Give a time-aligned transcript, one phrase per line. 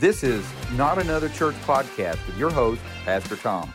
[0.00, 0.42] This is
[0.78, 3.70] Not Another Church podcast with your host, Pastor Tom.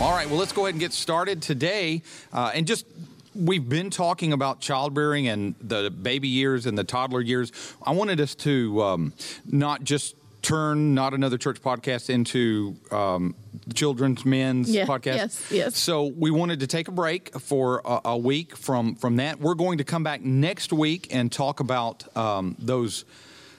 [0.00, 2.00] All right, well, let's go ahead and get started today.
[2.32, 2.86] Uh, and just
[3.34, 7.52] we've been talking about childbearing and the baby years and the toddler years.
[7.82, 9.12] I wanted us to um,
[9.44, 13.34] not just turn not another church podcast into um,
[13.74, 15.16] children's men's Yeah, podcast.
[15.16, 15.78] yes, yes.
[15.78, 19.40] So we wanted to take a break for a, a week from from that.
[19.40, 23.04] We're going to come back next week and talk about um, those.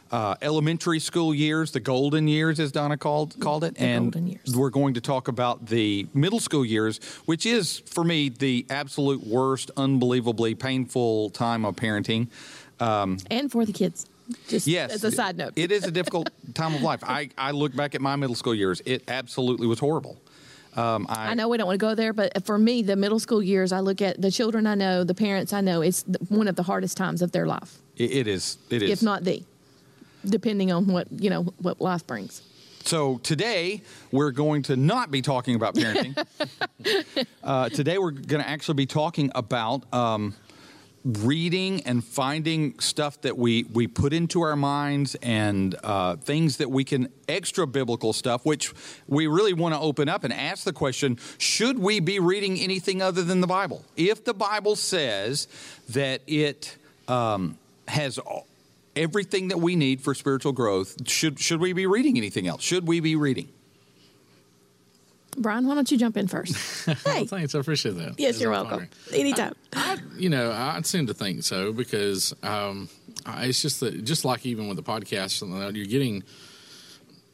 [0.10, 4.28] Uh, elementary school years, the golden years, as Donna called called it, The and golden
[4.28, 4.56] years.
[4.56, 9.28] we're going to talk about the middle school years, which is for me the absolute
[9.28, 12.30] worst, unbelievably painful time of parenting.
[12.80, 14.06] and for the kids.
[14.48, 15.54] Just Yes, as a side note.
[15.56, 17.04] it is a difficult time of life.
[17.04, 20.18] I, I look back at my middle school years; it absolutely was horrible.
[20.76, 23.20] Um, I, I know we don't want to go there, but for me, the middle
[23.20, 26.48] school years, I look at the children I know, the parents I know, it's one
[26.48, 28.58] of the hardest times of their life, it- it is.
[28.70, 28.92] It is.
[28.92, 29.44] if not the,
[30.26, 32.42] depending on what you know what life brings.
[32.84, 33.82] So today
[34.12, 36.16] we're going to not be talking about parenting.
[37.44, 40.34] uh, today we're going to actually be talking about um,
[41.08, 46.70] reading and finding stuff that we we put into our minds and uh, things that
[46.70, 48.74] we can extra biblical stuff, which
[49.08, 53.02] we really want to open up and ask the question: Should we be reading anything
[53.02, 53.86] other than the Bible?
[53.96, 55.48] If the Bible says
[55.90, 56.76] that it
[57.08, 58.20] um, has
[58.96, 62.62] everything that we need for spiritual growth, should should we be reading anything else?
[62.62, 63.48] Should we be reading?
[65.38, 66.86] Brian, why don't you jump in first?
[67.06, 68.16] hey, Thanks, I appreciate that.
[68.20, 68.74] yes, It's you're an welcome.
[68.80, 68.90] honor.
[69.14, 69.54] Anytime.
[70.18, 72.90] You know, I seem to think so because um,
[73.26, 76.24] I- it's just that, just like even with the podcast, something you're getting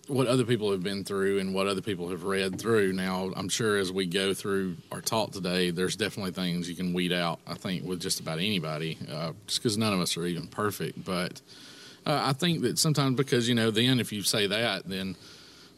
[0.08, 2.92] what other people have been through and what other people have read through.
[2.92, 6.92] Now, I'm sure as we go through our talk today, there's definitely things you can
[6.94, 7.40] weed out.
[7.48, 11.06] I think with just about anybody, uh, just because none of us are even perfect.
[11.06, 11.40] But
[12.06, 15.16] uh, I think that sometimes because you know, then if you say that, then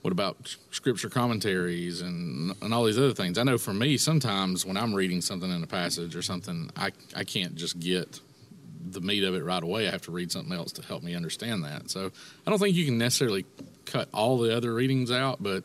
[0.06, 3.40] what about scripture commentaries and and all these other things?
[3.40, 6.92] I know for me, sometimes when I'm reading something in a passage or something, I
[7.16, 8.20] I can't just get
[8.88, 9.88] the meat of it right away.
[9.88, 11.90] I have to read something else to help me understand that.
[11.90, 12.12] So
[12.46, 13.48] I don't think you can necessarily
[13.86, 15.64] cut all the other readings out, but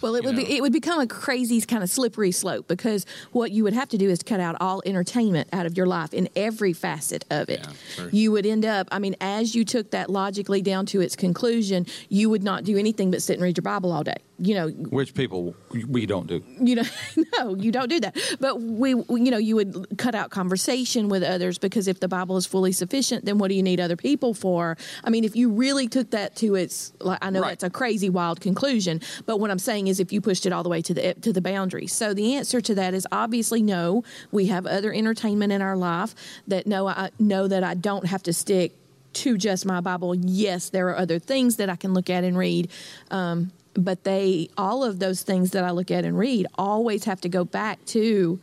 [0.00, 0.44] Well, it you would know.
[0.44, 3.88] be it would become a crazy kind of slippery slope because what you would have
[3.90, 7.48] to do is cut out all entertainment out of your life in every facet of
[7.48, 7.66] it.
[7.98, 8.08] Yeah.
[8.12, 11.86] You would end up, I mean, as you took that logically down to its conclusion,
[12.08, 14.16] you would not do anything but sit and read your Bible all day.
[14.38, 15.54] You know, Which people
[15.88, 16.42] we don't do.
[16.60, 16.82] you know
[17.38, 18.16] no you don't do that.
[18.40, 22.36] But we you know you would cut out conversation with others because if the bible
[22.36, 24.76] is fully sufficient then what do you need other people for?
[25.04, 27.50] I mean if you really took that to its like i know Right.
[27.50, 30.62] that's a crazy wild conclusion but what i'm saying is if you pushed it all
[30.62, 31.86] the way to the to the boundary.
[31.86, 34.02] So the answer to that is obviously no.
[34.32, 36.14] We have other entertainment in our life
[36.48, 38.72] that no i know that i don't have to stick
[39.12, 40.14] to just my bible.
[40.16, 42.68] Yes there are other things that i can look at and read.
[43.10, 47.20] Um, but they all of those things that I look at and read always have
[47.22, 48.40] to go back to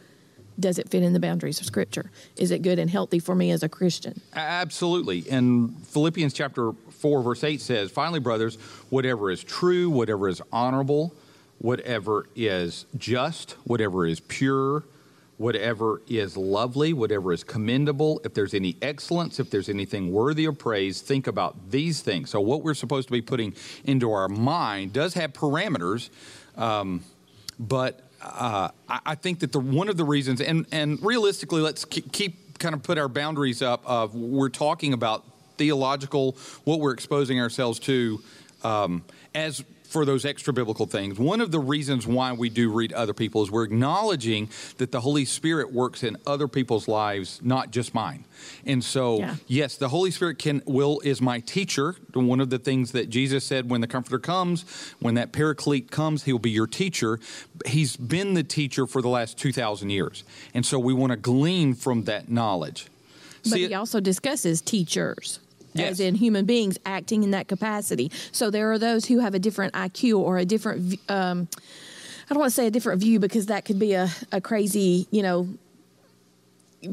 [0.60, 3.50] does it fit in the boundaries of scripture is it good and healthy for me
[3.52, 5.26] as a christian Absolutely.
[5.30, 8.56] And Philippians chapter 4, verse 8 says, Finally, brothers,
[8.90, 11.14] whatever is true, whatever is honorable,
[11.60, 14.84] whatever is just, whatever is pure,
[15.40, 20.60] whatever is lovely, whatever is commendable, if there's any excellence, if there's anything worthy of
[20.60, 22.30] praise, think about these things.
[22.30, 23.56] So, what we're supposed to be putting
[23.86, 26.10] into our mind does have parameters.
[26.58, 27.06] Um,
[27.58, 32.12] but uh, I, think that the one of the reasons, and and realistically, let's keep,
[32.12, 33.82] keep kind of put our boundaries up.
[33.86, 35.24] Of we're talking about
[35.58, 36.36] theological,
[36.66, 38.22] what we're exposing ourselves to,
[38.66, 41.18] um, as for those extra biblical things.
[41.18, 45.02] One of the reasons why we do read other people is we're acknowledging that the
[45.02, 48.24] Holy Spirit works in other people's lives, not just mine.
[48.66, 49.36] And so, Yeah.
[49.48, 51.96] yes, the Holy Spirit can will is my teacher.
[52.14, 54.64] One of the things that Jesus said when the Comforter comes,
[55.00, 57.20] when that Paraclete comes, he'll be your teacher.
[57.66, 60.24] He's been the teacher for the last two thousand years,
[60.54, 62.86] and so we want to glean from that knowledge.
[63.44, 65.40] but See he also discusses teachers
[65.74, 65.92] Yes.
[65.92, 69.39] as in human beings acting in that capacity so there are those who have a
[69.39, 71.00] different iq or a different.
[71.10, 71.48] Um,
[72.30, 75.07] I don't want to say a different view because that could be a, a crazy
[75.12, 75.48] you know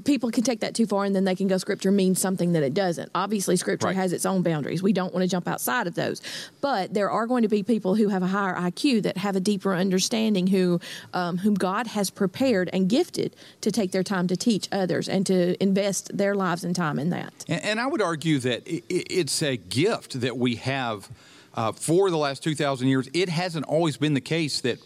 [0.04, 2.62] people can take that too far and then they can go scripture means something that
[2.62, 3.10] it doesn't.
[3.14, 3.96] Obviously, scripture Right.
[3.96, 4.82] has its own boundaries.
[4.82, 6.20] We don't want to jump outside of those.
[6.60, 9.40] But there are going to be people who have a higher IQ that have a
[9.40, 10.80] deeper understanding who
[11.14, 15.24] um, whom God has prepared and gifted to take their time to teach others and
[15.26, 17.44] to invest their lives and time in that.
[17.48, 21.08] And, and I would argue that it's a gift that we have
[21.54, 23.08] uh, for the last 2,000 years.
[23.14, 24.78] It hasn't always been the case that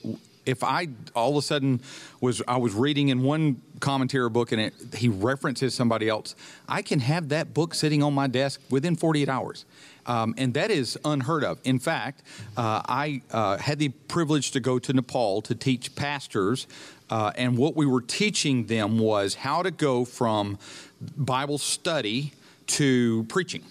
[0.46, 1.80] if I all of a sudden
[2.20, 6.34] was I was reading in one commentary book and it, he references somebody else,
[6.68, 9.64] I can have that book sitting on my desk within 48 hours.
[10.06, 11.58] Um, and that is unheard of.
[11.64, 12.22] In fact,
[12.56, 16.66] uh, I uh, had the privilege to go to Nepal to teach pastors,
[17.10, 20.58] uh, and what we were teaching them was how to go from
[21.16, 22.32] Bible study
[22.68, 23.62] to preaching.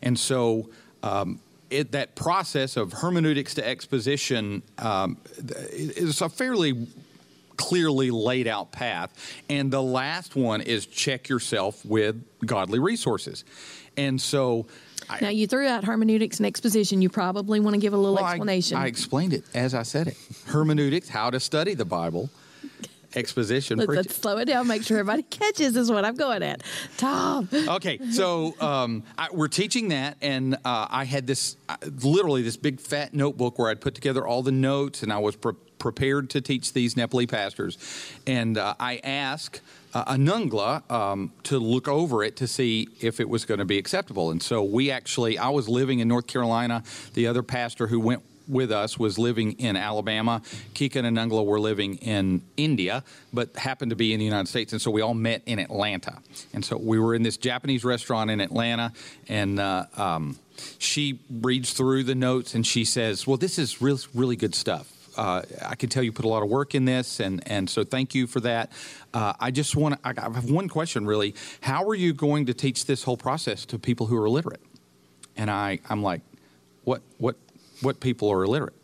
[0.00, 0.70] And so
[1.02, 1.40] um,
[1.70, 5.18] it, that process of hermeneutics to exposition um,
[5.70, 6.88] is a fairly
[7.56, 9.12] clearly laid out path.
[9.50, 13.44] And the last one is check yourself with godly resources.
[13.96, 14.66] And so.
[15.20, 17.02] Now, you threw out hermeneutics and exposition.
[17.02, 18.76] You probably want to give a little well, explanation.
[18.76, 20.16] I, I explained it as I said it.
[20.46, 22.30] Hermeneutics, how to study the Bible
[23.14, 23.78] exposition.
[23.78, 26.62] Let's, let's, slow it down, make sure everybody catches is what I'm going at.
[26.96, 27.48] Tom.
[27.52, 32.56] Okay, so um, I, we're teaching that, and uh, I had this uh, literally this
[32.56, 36.30] big fat notebook where I'd put together all the notes, and I was pre- prepared
[36.30, 37.78] to teach these Nepali pastors,
[38.26, 39.60] and uh, I asked.
[39.94, 43.78] Uh, Anungla um, to look over it to see if it was going to be
[43.78, 44.30] acceptable.
[44.30, 46.82] And so we actually, I was living in North Carolina.
[47.14, 50.42] The other pastor who went with us was living in Alabama.
[50.74, 54.72] Kika and Anungla were living in India, but happened to be in the United States.
[54.72, 56.18] And so we all met in Atlanta.
[56.52, 58.92] And so we were in this Japanese restaurant in Atlanta,
[59.28, 60.38] and uh, um,
[60.78, 64.92] she reads through the notes and she says, Well, this is really, really good stuff.
[65.16, 67.82] Uh, I can tell you put a lot of work in this, and, and so
[67.82, 68.70] thank you for that.
[69.12, 71.34] Uh, I just want to, I have one question really.
[71.60, 74.60] How are you going to teach this whole process to people who are illiterate?
[75.36, 76.20] And I, I'm like,
[76.84, 77.36] what, what,
[77.80, 78.74] what people are illiterate.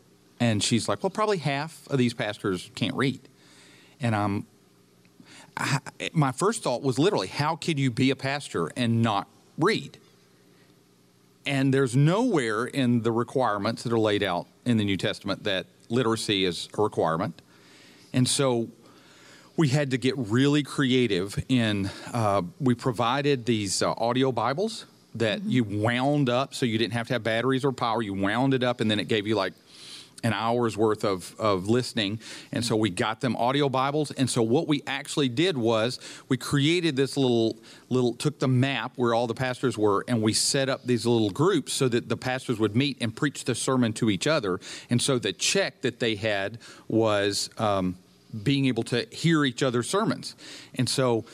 [0.41, 3.21] And she's like, well, probably half of these pastors can't read.
[4.01, 4.47] And I'm,
[5.57, 5.79] I,
[6.13, 9.99] my first thought was literally, how could you be a pastor and not read?
[11.47, 15.67] And there's nowhere in the requirements that are laid out in the New Testament that
[15.89, 17.41] literacy is a requirement.
[18.13, 18.69] And so
[19.57, 25.41] we had to get really creative in, uh, we provided these uh, audio Bibles that
[25.41, 25.51] mm-hmm.
[25.51, 28.03] you wound up so you didn't have to have batteries or power.
[28.03, 29.55] You wound it up and then it gave you like
[30.25, 32.19] an hour's worth of, of listening.
[32.51, 34.11] And so we got them audio Bibles.
[34.11, 37.59] And so what we actually did was we created this little
[37.91, 41.31] little took the map where all the pastors were and we set up these little
[41.31, 44.59] groups so that the pastors would meet and preach the sermon to each other.
[44.89, 46.59] And so the check that they had
[46.89, 47.97] was um,
[48.43, 50.35] being able to hear each other's sermons.
[50.75, 51.25] And so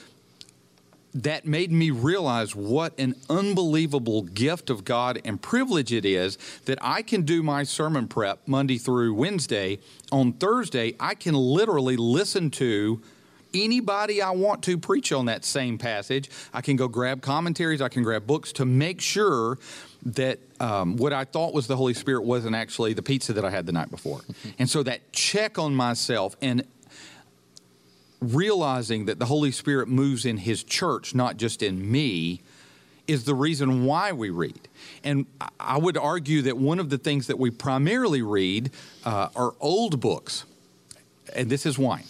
[1.15, 6.79] that made me realize what an unbelievable gift of God and privilege it is that
[6.81, 9.79] I can do my sermon prep Monday through Wednesday.
[10.13, 13.03] On Thursday, I can literally listen to
[13.53, 16.31] anybody I want to preach on that same passage.
[16.53, 19.59] I can go grab commentaries, I can grab books to make sure
[20.07, 23.51] that um, what I thought was the Holy Spirit wasn't actually the pizza that I
[23.51, 24.21] had the night before.
[24.59, 26.65] And so that check on myself and
[28.21, 32.43] realizing that the Holy Spirit moves in His church, not just in me,
[33.07, 34.69] is the reason why we read.
[35.03, 35.27] And
[35.59, 38.71] I would argue that one of the things that we primarily read
[39.05, 40.45] uh, are old books.
[41.35, 42.05] And this is why.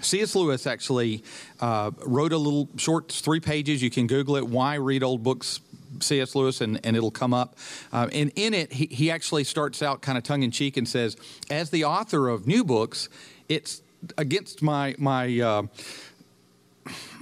[0.00, 0.34] C.S.
[0.34, 1.22] Lewis actually
[1.60, 3.82] uh, wrote a little short, three pages.
[3.82, 4.46] You can Google it.
[4.46, 5.60] Why read old books?
[6.00, 6.34] C.S.
[6.34, 7.56] Lewis, and, and it'll come up.
[7.92, 10.88] Uh, and in it, he, he actually starts out kind of tongue in cheek and
[10.88, 11.16] says,
[11.50, 13.08] as the author of new books,
[13.48, 13.82] it's
[14.16, 15.62] against my my uh,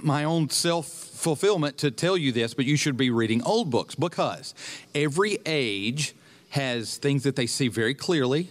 [0.01, 3.95] my own self fulfillment to tell you this, but you should be reading old books
[3.95, 4.53] because
[4.95, 6.15] every age
[6.49, 8.49] has things that they see very clearly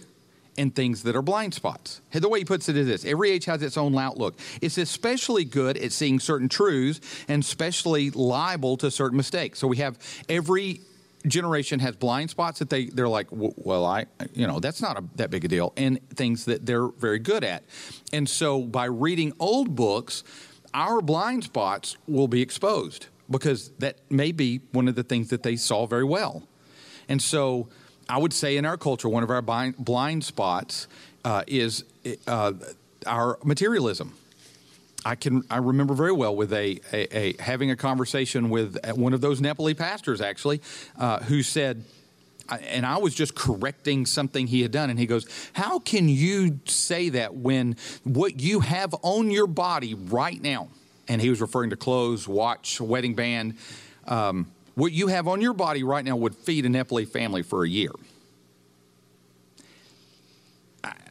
[0.57, 2.01] and things that are blind spots.
[2.11, 4.37] The way he puts it is this every age has its own outlook.
[4.61, 9.59] It's especially good at seeing certain truths and especially liable to certain mistakes.
[9.59, 10.81] So we have every
[11.27, 15.03] generation has blind spots that they they're like well i you know that's not a,
[15.15, 17.63] that big a deal and things that they're very good at.
[18.13, 20.23] And so by reading old books
[20.73, 25.43] our blind spots will be exposed because that may be one of the things that
[25.43, 26.43] they saw very well.
[27.07, 27.67] And so
[28.07, 30.87] i would say in our culture one of our blind, blind spots
[31.25, 31.83] uh, is
[32.27, 32.53] uh,
[33.05, 34.13] our materialism
[35.05, 39.13] I can I remember very well with a, a, a, having a conversation with one
[39.13, 40.61] of those Nepali pastors actually,
[40.97, 41.83] uh, who said,
[42.49, 46.59] and I was just correcting something he had done, and he goes, "How can you
[46.65, 50.67] say that when what you have on your body right now?"
[51.07, 53.55] And he was referring to clothes, watch, wedding band.
[54.05, 57.63] Um, what you have on your body right now would feed a Nepali family for
[57.63, 57.91] a year.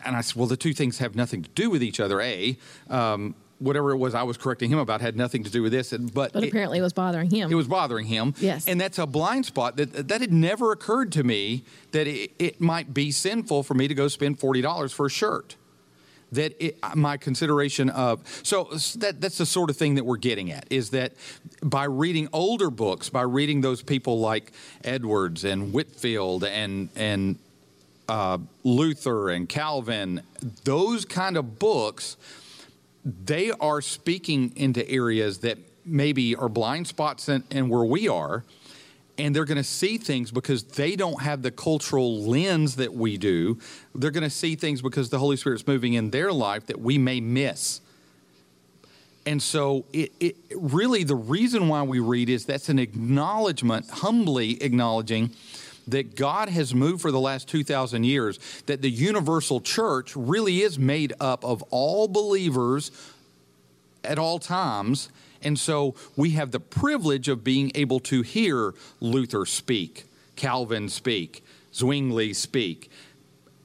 [0.05, 2.21] And I said, well, the two things have nothing to do with each other.
[2.21, 2.57] A,
[2.89, 5.93] um, whatever it was I was correcting him about had nothing to do with this.
[5.93, 7.51] But, but apparently it, it was bothering him.
[7.51, 8.35] It was bothering him.
[8.39, 8.69] Yes.
[8.69, 12.61] And that's a blind spot that that had never occurred to me that it, it
[12.61, 15.57] might be sinful for me to go spend forty dollars for a shirt.
[16.31, 18.65] that it, my consideration of so
[18.97, 21.13] that that's the sort of thing that we're getting at is that
[21.63, 24.53] by reading older books by reading those people like
[24.85, 27.39] edwards and Whitefield and and
[28.11, 30.21] uh, luther and calvin
[30.65, 32.17] those kind of books
[33.05, 38.45] they are speaking into areas that maybe are blind spots and, in where we are
[39.19, 43.19] and they're going to see things because they don't have the cultural lens that we
[43.19, 43.59] do.
[43.95, 46.99] They're going to see things because the Holy Spirit's moving in their life that we
[46.99, 47.81] may miss.
[49.27, 54.63] And so, it, it really the reason why we read is that's an acknowledgement, humbly
[54.63, 55.35] acknowledging
[55.91, 60.79] that God has moved for the last 2,000 years, that the universal church really is
[60.79, 62.91] made up of all believers
[64.05, 65.09] at all times
[65.43, 70.05] and so we have the privilege of being able to hear Luther speak,
[70.37, 72.91] Calvin speak, Zwingli speak,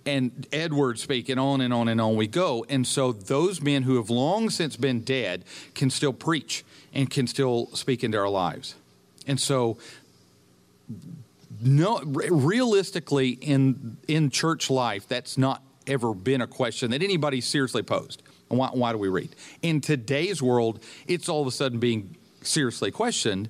[0.06, 2.66] and Edward speak, and on and on and on we go.
[2.70, 6.64] And so those men who have long since been dead can still preach
[6.94, 8.76] and can still speak into our lives.
[9.26, 9.78] And so
[11.62, 17.84] no realistically in in church life that's not ever been a question that anybody seriously
[17.84, 18.24] posed
[18.58, 19.36] why, why do we read?
[19.62, 23.50] In today's world, it's all of a sudden being seriously questioned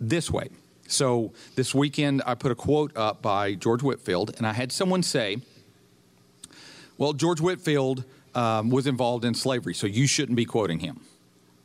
[0.00, 0.48] this way.
[0.86, 5.02] So this weekend, I put a quote up by George Whitefield, and I had someone
[5.02, 5.38] say,
[6.98, 11.00] Well, George Whitefield um, was involved in slavery, so you shouldn't be quoting him.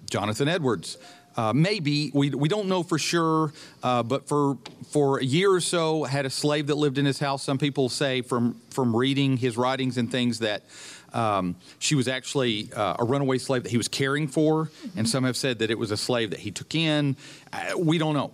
[0.09, 0.97] Jonathan Edwards,
[1.37, 5.59] uh, maybe we, we don't know for sure, uh, but for for a year or
[5.59, 7.43] so, had a slave that lived in his house.
[7.43, 10.63] Some people say from from reading his writings and things that
[11.13, 15.23] um, she was actually uh, a runaway slave that he was caring for, and some
[15.23, 17.15] have said that it was a slave that he took in.
[17.51, 18.31] Uh, we don't know.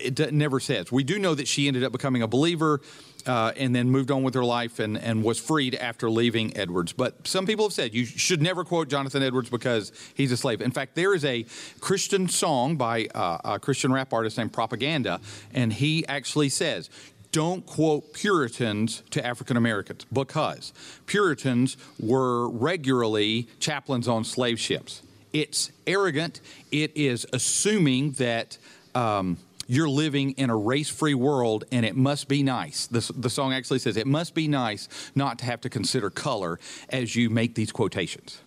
[0.00, 0.92] It, it never says.
[0.92, 2.80] We do know that she ended up becoming a believer.
[3.26, 6.92] Uh, and then moved on with her life and, and was freed after leaving Edwards.
[6.92, 10.60] But some people have said you should never quote Jonathan Edwards because he's a slave.
[10.60, 11.46] In fact, there is a
[11.80, 15.20] Christian song by uh, a Christian rap artist named Propaganda,
[15.54, 16.90] and he actually says,
[17.34, 20.72] don't quote Puritans to African Americans because
[21.06, 25.02] Puritans were regularly chaplains on slave ships.
[25.32, 26.40] It's arrogant.
[26.70, 28.56] It is assuming that
[28.94, 32.86] um, you're living in a race free world and it must be nice.
[32.86, 36.58] The, the song actually says it must be nice not to have to consider color
[36.88, 38.40] as you make these quotations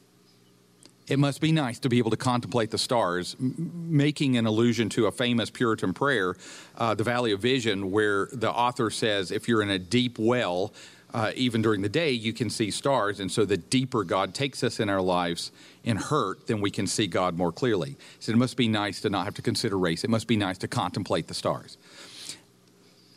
[1.08, 4.90] it must be nice to be able to contemplate the stars, m- making an allusion
[4.90, 6.36] to a famous Puritan prayer,
[6.78, 10.74] uh, the Valley of Vision, where the author says, if you're in a deep well,
[11.14, 13.20] uh, even during the day, you can see stars.
[13.20, 15.52] And so the deeper God takes us in our lives
[15.84, 17.96] in hurt, then we can see God more clearly.
[18.20, 20.04] So it must be nice to not have to consider race.
[20.04, 21.78] It must be nice to contemplate the stars.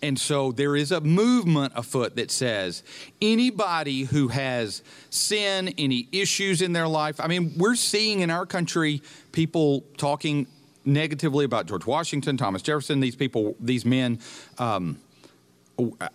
[0.02, 2.82] And so there is a movement afoot that says
[3.20, 8.46] anybody who has sin, any issues in their life, I mean, we're seeing in our
[8.46, 10.46] country people talking
[10.84, 13.00] negatively about George Washington, Thomas Jefferson.
[13.00, 14.20] These people, these men
[14.58, 14.98] um,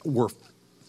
[0.04, 0.30] were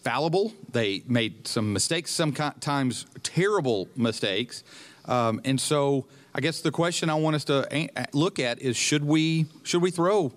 [0.07, 0.53] fallible.
[0.71, 4.63] They made some mistakes, sometimes terrible mistakes.
[5.03, 9.03] Um, and so I guess the question I want us to look at is should
[9.03, 10.31] we, should we throw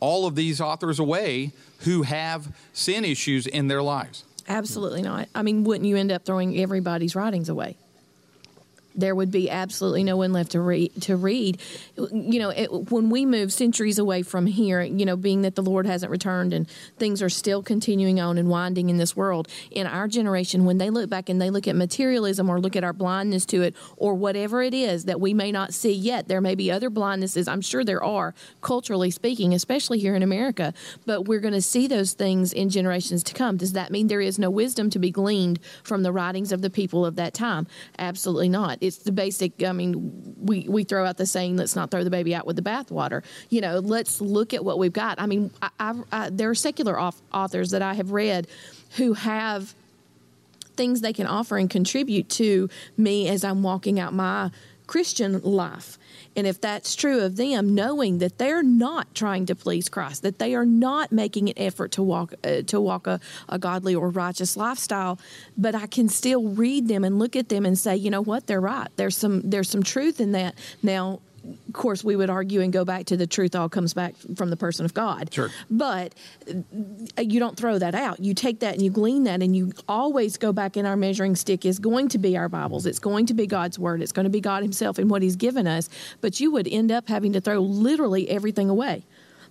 [0.00, 4.24] all of these authors away who have sin issues in their lives.
[4.48, 5.28] Absolutely not.
[5.36, 7.76] I mean, wouldn't you end up throwing everybody's writings away?
[8.94, 10.92] There would be absolutely no one left to read.
[11.02, 11.60] To read,
[11.96, 15.62] you know, it, when we move centuries away from here, you know, being that the
[15.62, 16.68] Lord hasn't returned and
[16.98, 20.90] things are still continuing on and winding in this world, in our generation, when they
[20.90, 24.14] look back and they look at materialism or look at our blindness to it or
[24.14, 27.50] whatever it is that we may not see yet, there may be other blindnesses.
[27.50, 30.74] I'm sure there are, culturally speaking, especially here in America.
[31.06, 33.56] But we're going to see those things in generations to come.
[33.56, 36.70] Does that mean there is no wisdom to be gleaned from the writings of the
[36.70, 37.66] people of that time?
[37.98, 39.62] Absolutely not it's the basic.
[39.62, 42.56] I mean, we we throw out the saying, "Let's not throw the baby out with
[42.56, 45.20] the bathwater." You know, let's look at what we've got.
[45.20, 48.48] I mean, I, I, I, there are secular authors that I have read
[48.96, 49.74] who have
[50.74, 54.50] things they can offer and contribute to me as I'm walking out my
[54.92, 55.98] Christian life.
[56.36, 60.38] And if that's true of them, knowing that they're not trying to please Christ, that
[60.38, 63.18] they are not making an effort to walk uh, to walk a,
[63.48, 65.18] a godly or righteous lifestyle,
[65.56, 68.46] but I can still read them and look at them and say, you know what,
[68.46, 68.88] they're right.
[68.96, 70.56] There's some there's some truth in that.
[70.82, 74.14] Now, of course, we would argue and go back to the truth all comes back
[74.36, 75.32] from the person of God.
[75.32, 75.50] Sure.
[75.70, 76.14] But
[76.48, 78.20] uh, you don't throw that out.
[78.20, 81.34] You take that and you glean that, and you always go back in our measuring
[81.34, 82.86] stick is going to be our Bibles.
[82.86, 84.02] It's going to be God's Word.
[84.02, 85.88] It's going to be God Himself and what He's given us.
[86.20, 89.04] But you would end up having to throw literally everything away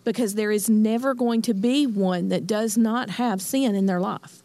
[0.04, 4.00] because there is never going to be one that does not have sin in their
[4.00, 4.42] life.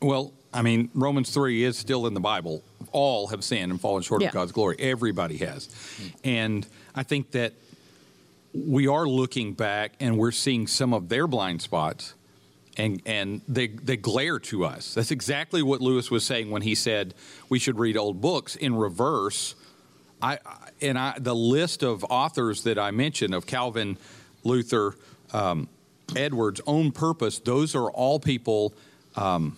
[0.00, 2.62] Well, I mean, Romans 3 is still in the Bible
[2.92, 4.28] all have sinned and fallen short Yeah.
[4.28, 4.76] of God's glory.
[4.78, 5.68] Everybody has,
[6.24, 7.52] and I think that
[8.54, 12.14] we are looking back and we're seeing some of their blind spots
[12.76, 14.94] and and they they glare to us.
[14.94, 17.14] That's exactly what Lewis was saying when he said
[17.48, 19.54] we should read old books in reverse.
[20.22, 20.38] I
[20.80, 23.98] and I the list of authors that I mentioned of Calvin,
[24.44, 24.94] Luther,
[25.32, 25.68] um,
[26.16, 27.38] Edwards, own purpose.
[27.38, 28.72] Those are all people.
[29.16, 29.56] Um,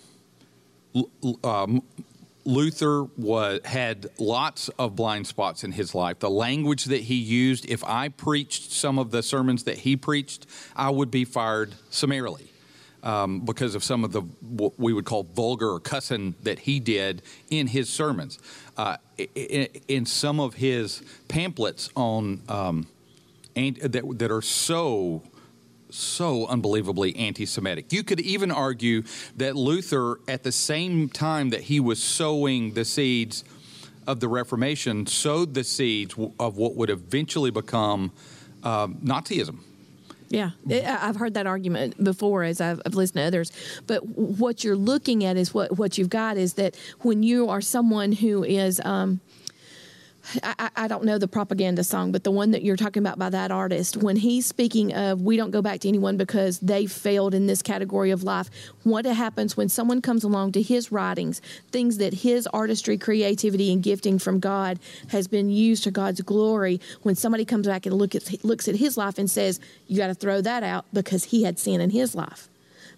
[1.43, 1.83] um,
[2.45, 6.19] Luther was had lots of blind spots in his life.
[6.19, 10.45] The language that he used, if I preached some of the sermons that he preached,
[10.75, 12.51] I would be fired summarily
[13.01, 16.79] um, because of some of the what we would call vulgar or cussing that he
[16.79, 18.37] did in his sermons.
[18.77, 22.85] Uh, i- i- in some of his pamphlets on um,
[23.55, 25.23] that that are so
[25.95, 27.91] so unbelievably anti-Semitic.
[27.91, 29.03] You could even argue
[29.37, 33.43] that Luther, at the same time that he was sowing the seeds
[34.07, 38.11] of the Reformation, sowed the seeds of what would eventually become
[38.63, 39.59] um, Nazism.
[40.29, 43.51] Yeah, I've heard that argument before as I've, I've listened to others.
[43.87, 47.61] But what you're looking at is what what you've got is that when you are
[47.61, 48.81] someone who is.
[48.83, 49.21] Um,
[50.43, 53.29] I, I- don't know the propaganda song, but the one that you're talking about by
[53.29, 57.33] that artist, when he's speaking of we don't go back to anyone because they failed
[57.33, 58.49] in this category of life,
[58.83, 61.41] what happens when someone comes along to his writings,
[61.71, 64.79] things that his artistry, creativity, and gifting from God
[65.09, 68.75] has been used to God's glory, when somebody comes back and look at, looks at
[68.75, 71.89] his life and says, you got to throw that out because he had sin in
[71.89, 72.47] his life.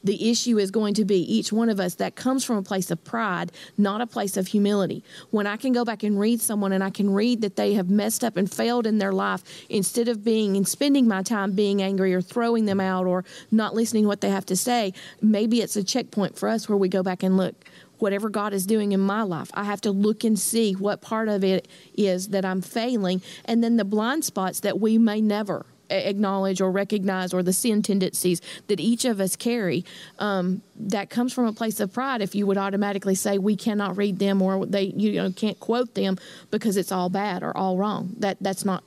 [0.08, 2.90] The issue is going to be each one of us that comes from a place
[2.92, 5.04] of pride, not a place of humility.
[5.32, 7.90] When I can go back and read someone and I can read that they have
[7.90, 11.82] messed up and failed in their life, instead of being and spending my time being
[11.82, 15.60] angry or throwing them out or not listening to what they have to say, maybe
[15.60, 17.66] it's a checkpoint for us where we go back and look.
[18.00, 21.28] Whatever God is doing in my life, I have to look and see what part
[21.28, 25.66] of it is that I'm failing, and then the blind spots that we may never
[25.90, 29.86] acknowledge or recognize or the sin tendencies that each of us carry
[30.20, 32.22] um, that comes from a place of pride.
[32.22, 35.96] If you would automatically say we cannot read them or they you know can't quote
[35.96, 36.18] them
[36.52, 38.16] because it's all bad or all wrong.
[38.20, 38.84] That that's not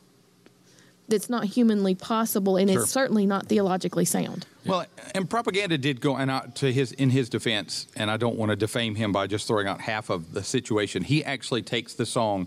[1.11, 2.83] that's not humanly possible and Sure.
[2.83, 7.11] it's certainly not theologically sound Well, and propaganda did go, and I, to his in
[7.11, 10.33] his defense, and I don't want to defame him by just throwing out half of
[10.33, 11.03] the situation.
[11.03, 12.47] He actually takes the song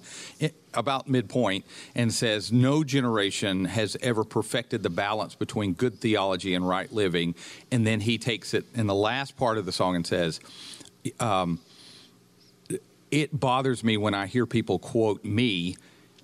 [0.75, 6.67] about midpoint and says, "No generation has ever perfected the balance between good theology and
[6.67, 7.33] right living."
[7.71, 10.39] And then he takes it in the last part of the song and says,
[11.19, 11.59] um,
[13.09, 15.75] "It bothers me when I hear people quote me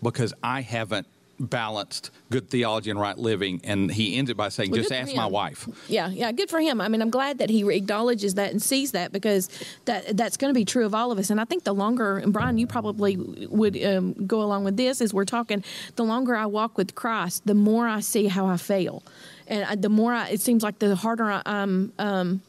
[0.04, 1.08] because I haven't."
[1.40, 5.16] Balanced good theology and right living, and he ends it by saying, Well, "Just ask
[5.16, 6.82] my wife." Yeah, yeah, good for him.
[6.82, 9.50] I mean, I'm glad that he acknowledges that and sees that because
[9.86, 11.30] that that's going to be true of all of us.
[11.30, 15.02] And I think the longer, and Brian, you probably would um, go along with this
[15.02, 15.64] as we're talking.
[15.96, 19.04] The longer I walk with Christ, the more I see how I fail,
[19.48, 21.94] and I, the more I, it seems like the harder I, I'm.
[22.00, 22.42] Um,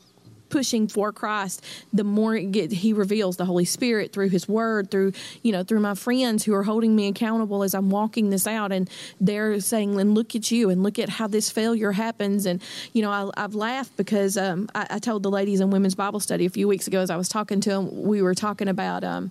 [0.50, 4.90] pushing for Christ, the more it get, He reveals the Holy Spirit through His Word,
[4.90, 8.46] through you know, through my friends who are holding me accountable as I'm walking this
[8.46, 12.46] out, and they're saying, "And look at you, and look at how this failure happens."
[12.46, 12.60] And
[12.92, 16.20] you know, I, I've laughed because um, I, I told the ladies in women's Bible
[16.20, 19.04] study a few weeks ago as I was talking to them, we were talking about.
[19.04, 19.30] Um,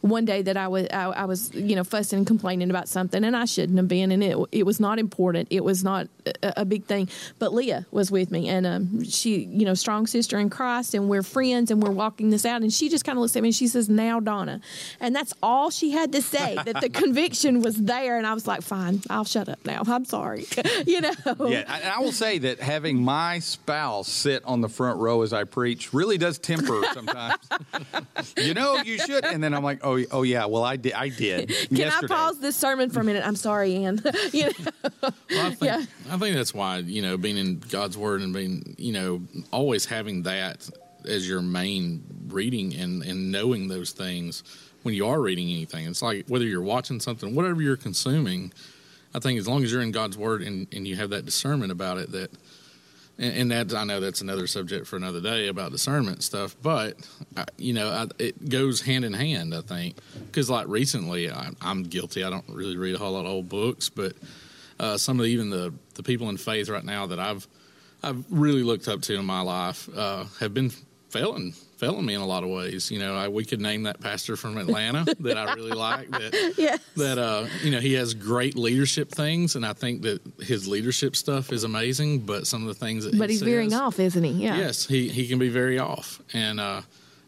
[0.00, 3.22] one day that I was I, I was you know fussing and complaining about something
[3.24, 5.48] and I shouldn't have been and it it was not important.
[5.50, 6.08] It was not
[6.42, 7.08] a, a big thing.
[7.38, 11.08] But Leah was with me and um, she you know strong sister in Christ and
[11.08, 13.48] we're friends and we're walking this out and she just kind of looks at me
[13.50, 14.60] and she says now Donna.
[15.00, 18.46] And that's all she had to say that the conviction was there and I was
[18.46, 19.82] like fine I'll shut up now.
[19.86, 20.46] I'm sorry.
[20.86, 21.12] You know?
[21.40, 25.22] Yeah, I- and I will say that having my spouse sit on the front row
[25.22, 27.36] as I preach really does temper sometimes.
[28.36, 29.24] you know, you should.
[29.24, 30.92] And then I'm like, oh, Oh, oh yeah, well, I did.
[30.92, 31.48] I did.
[31.68, 32.14] can yesterday.
[32.14, 34.00] I pause this sermon for a minute I'm sorry Ann
[34.32, 34.52] you know
[35.02, 35.12] Well,
[35.46, 35.84] I think, Yeah.
[36.10, 39.22] I think that's why you know being in God's Word and being you know
[39.52, 40.68] always having that
[41.08, 44.44] as your main reading and and knowing those things
[44.82, 45.86] when you are reading anything.
[45.86, 48.52] It's like whether you're watching something, whatever you're consuming.
[49.12, 51.72] I think as long as you're in God's Word and, and you have that discernment
[51.72, 52.30] about it, that
[53.20, 56.96] and, and that I know that's another subject for another day about discernment stuff, but
[57.36, 59.54] I, you know I, it goes hand in hand.
[59.54, 62.24] I think because like recently I, I'm guilty.
[62.24, 64.14] I don't really read a whole lot of old books, but
[64.80, 67.46] uh, some of the, even the the people in faith right now that I've
[68.02, 70.70] I've really looked up to in my life uh, have been
[71.10, 72.90] failing failing me in a lot of ways.
[72.90, 76.08] You know, I, we could name that pastor from Atlanta that I really like.
[76.20, 80.20] That yeah that uh, you know he has great leadership things, and I think that
[80.40, 82.20] his leadership stuff is amazing.
[82.20, 84.86] But some of the things that but he he's veering off isn't he yeah Yes,
[84.86, 86.82] he he can be very off, and uh,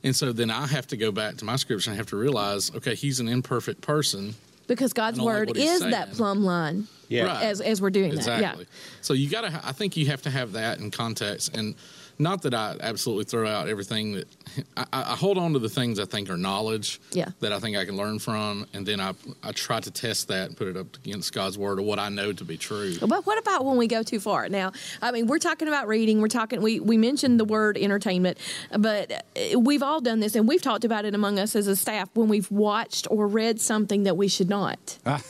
[0.05, 2.17] And so then I have to go back to my scripture and I have to
[2.17, 4.35] realize, okay, he's an imperfect person.
[4.67, 5.91] because God's I don't like word is saying.
[5.93, 6.89] that plumb line.
[7.09, 7.25] Yeah.
[7.25, 7.43] Right.
[7.45, 8.43] As as we're doing Exactly.
[8.45, 8.65] that, Yeah.
[9.01, 9.61] So you got to.
[9.65, 11.75] I think you have to have that in context, and
[12.23, 14.29] not that I absolutely throw out everything that
[14.77, 17.01] I, I I hold on to the things I think are knowledge.
[17.13, 17.29] Yeah.
[17.41, 20.49] That I think I can learn from, and then I I try to test that
[20.49, 22.97] and put it up against God's word or what I know to be true.
[23.01, 24.49] But what about when we go too far?
[24.49, 26.21] Now, I mean, we're talking about reading.
[26.21, 26.63] We're talking.
[26.63, 28.39] We we mentioned the word entertainment,
[28.77, 31.77] but uh, we've all done this, and we've talked about it among us as a
[31.77, 34.99] staff when we've watched or read something that we should not.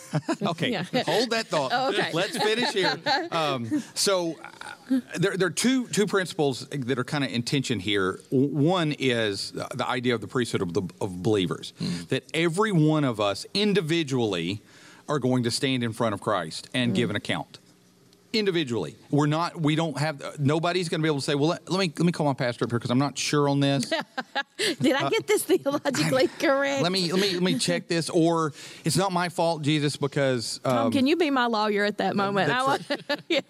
[0.42, 0.84] Okay, Yeah.
[1.04, 1.70] hold that thought.
[1.74, 2.10] Oh, okay.
[2.12, 2.98] Let's finish here.
[3.30, 4.36] Um, so,
[4.90, 8.20] uh, there, there are two two principles that are kind of in tension here.
[8.30, 12.04] One is the idea of the priesthood of, the, of believers, hmm.
[12.08, 14.60] that every one of us individually
[15.08, 16.96] are going to stand in front of Christ and hmm.
[16.96, 17.58] give an account.
[18.32, 19.60] Individually, we're not.
[19.60, 20.38] We don't have.
[20.38, 22.34] Nobody's going to be able to say, "Well, let, let me let me call my
[22.34, 23.84] pastor up here because I'm not sure on this."
[24.80, 26.82] Did I get this theologically correct?
[26.82, 28.08] let me let me let me check this.
[28.08, 28.52] Or
[28.84, 32.16] it's not my fault, Jesus, because Tom, um, can you be my lawyer at that
[32.16, 32.50] moment?
[32.50, 32.82] I want,
[33.28, 33.44] Yes.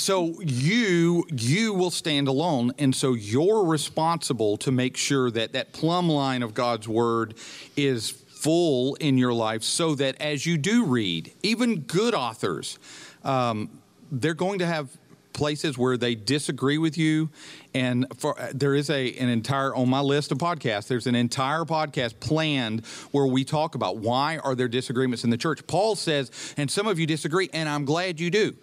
[0.00, 5.72] so you you will stand alone and so you're responsible to make sure that that
[5.72, 7.34] plumb line of god's word
[7.76, 12.78] is full in your life so that as you do read even good authors
[13.26, 13.70] um,
[14.10, 14.88] they're going to have
[15.36, 17.28] places where they disagree with you.
[17.74, 21.64] And for there is a an entire on my list of podcasts there's an entire
[21.64, 25.66] podcast planned where we talk about why are there disagreements in the church.
[25.66, 28.56] Paul says and some of you disagree and i'm glad you do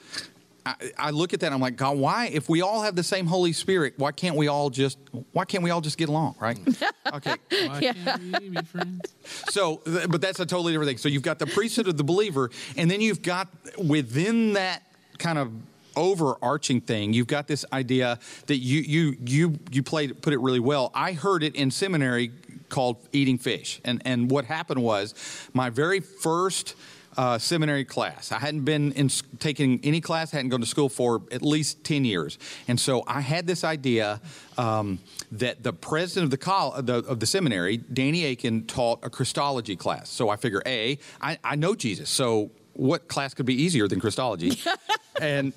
[0.65, 2.27] I, I look at that and I'm like, God, why?
[2.27, 4.97] If we all have the same Holy Spirit, why can't we all just
[5.33, 6.57] why can't we all just get along, right?
[7.13, 7.35] Okay.
[7.67, 7.93] Why Yeah.
[7.93, 9.13] can't we be friends?
[9.49, 10.97] So, but that's a totally different thing.
[10.97, 14.81] So you've got the priesthood of the believer, and then you've got within that
[15.19, 15.51] kind of
[15.95, 20.59] overarching thing, you've got this idea that you you you you played put it really
[20.59, 20.91] well.
[20.95, 22.31] I heard it in seminary
[22.69, 25.13] called eating fish, and and what happened was
[25.53, 26.73] my very first.
[27.15, 28.31] Uh, seminary class.
[28.31, 30.31] I hadn't been in taking any class.
[30.31, 34.19] hadn't gone to school for at least ten years, and so I had this idea
[34.57, 34.99] um,
[35.31, 39.09] that the president of the, col- of the of the seminary, Danny Akin, taught a
[39.09, 40.09] Christology class.
[40.09, 43.99] So I figure, a, I, I know Jesus, so what class could be easier than
[43.99, 44.59] Christology?
[45.21, 45.53] and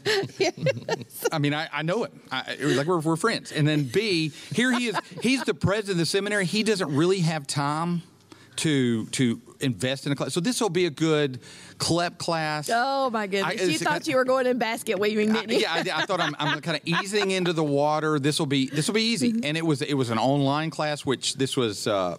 [1.32, 2.20] I mean, I, I know him.
[2.30, 3.52] I, it was like we're, we're friends.
[3.52, 4.96] And then B, here he is.
[5.22, 6.44] He's the president of the seminary.
[6.46, 8.02] He doesn't really have time
[8.56, 10.32] to to invest in a class.
[10.34, 11.40] So this will be a good
[11.78, 12.70] CLEP class.
[12.72, 13.60] Oh my goodness!
[13.60, 15.58] I- you thought kind- you were going in basket weaving, I- didn't you?
[15.60, 16.02] yeah, I.
[16.02, 18.18] I thought I'm, I'm kind of easing into the water.
[18.18, 19.44] This will be this will be easy, Mm-hmm.
[19.44, 21.86] and it was it was an online class, which this was.
[21.86, 22.16] Uh,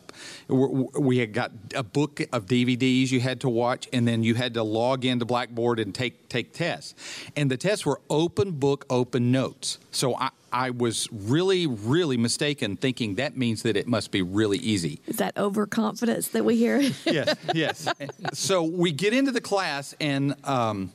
[0.48, 4.36] we we had got a book of DVDs you had to watch, and then you
[4.36, 6.96] had to log into Blackboard and take take tests,
[7.36, 9.78] and the tests were open book, open notes.
[9.92, 10.30] So I.
[10.52, 15.00] I was really, really mistaken, thinking that means that it must be really easy.
[15.08, 16.80] Is that overconfidence that we hear?
[17.06, 17.88] yes, yes.
[18.34, 20.92] So we get into the class, and um,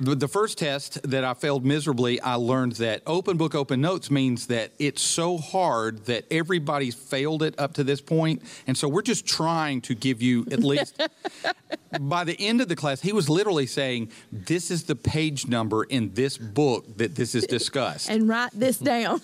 [0.00, 4.46] the, first test that I failed miserably, I learned that open book, open notes means
[4.46, 8.42] that it's so hard that everybody's failed it up to this point.
[8.66, 11.00] and so we're just trying to give you at least.
[12.00, 15.84] by the end of the class, he was literally saying, "This is the page number
[15.84, 19.20] in this book that this is discussed." and write this down.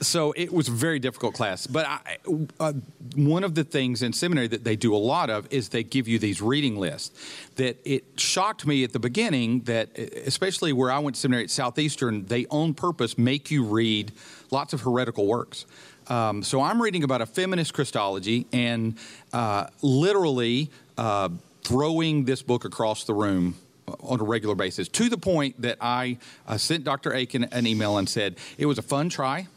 [0.00, 1.66] so it was a very difficult class.
[1.66, 2.16] But I,
[2.58, 2.72] uh,
[3.14, 6.08] one of the things in seminary that they do a lot of is they give
[6.08, 7.12] you these reading lists.
[7.56, 11.50] That it shocked me at the beginning that, especially where I went to seminary at
[11.50, 14.12] Southeastern, they on purpose make you read
[14.50, 15.66] lots of heretical works.
[16.08, 18.96] Um, so I'm reading about a feminist Christology and
[19.32, 21.28] uh, literally uh,
[21.64, 23.56] throwing this book across the room
[24.00, 27.12] on a regular basis to the point that I uh, sent Dr.
[27.12, 29.48] Akin an email and said, It was a fun try.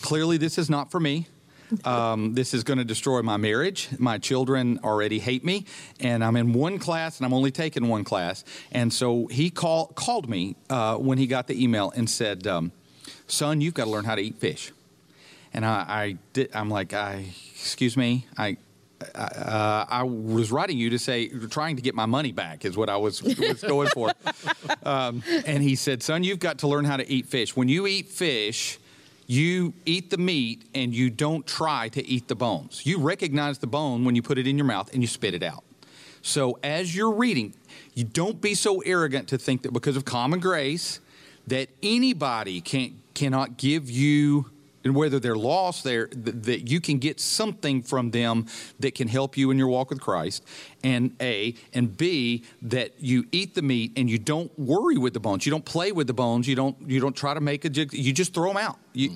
[0.00, 1.26] Clearly, this is not for me.
[1.84, 3.88] Um, this is going to destroy my marriage.
[3.98, 5.66] My children already hate me,
[6.00, 8.44] and I'm in one class, and I'm only taking one class.
[8.70, 12.72] And so he call, called me uh, when he got the email and said, um,
[13.26, 14.72] "Son, you've got to learn how to eat fish."
[15.54, 16.50] And I, I did.
[16.54, 18.56] I'm like, I, excuse me, I.
[19.16, 22.88] Uh, I was writing you to say, trying to get my money back is what
[22.88, 24.12] I was, was going for.
[24.84, 27.56] Um, and he said, Son, you've got to learn how to eat fish.
[27.56, 28.78] When you eat fish,
[29.32, 32.84] you eat the meat and you don't try to eat the bones.
[32.84, 35.42] You recognize the bone when you put it in your mouth and you spit it
[35.42, 35.64] out.
[36.20, 37.54] So as you're reading,
[37.94, 41.00] you don't be so arrogant to think that because of common grace
[41.46, 44.50] that anybody can cannot give you
[44.84, 48.46] and whether they're lost there th- that you can get something from them
[48.80, 50.44] that can help you in your walk with Christ
[50.82, 55.20] and A and B that you eat the meat and you don't worry with the
[55.20, 55.46] bones.
[55.46, 56.48] You don't play with the bones.
[56.48, 58.78] You don't you don't try to make a jig you just throw them out.
[58.92, 59.10] You,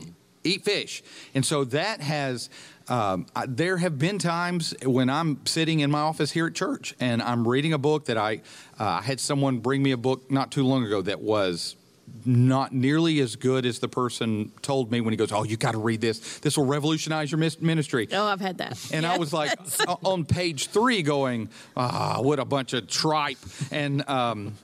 [0.47, 1.03] eat fish.
[1.35, 2.49] And so that has,
[2.89, 6.95] um, I, there have been times when I'm sitting in my office here at church
[7.01, 8.37] and I'm reading a book that I,
[8.79, 11.77] uh, I had someone bring me a book not too long ago that was
[12.25, 15.73] not nearly as good as the person told me when he goes, "Oh, you got
[15.73, 16.39] to read this.
[16.39, 18.79] This will revolutionize your ministry." Oh, I've had that.
[18.93, 19.59] And I was like
[20.05, 23.39] on page three, going, "Ah, what a bunch of tripe."
[23.71, 24.55] And um,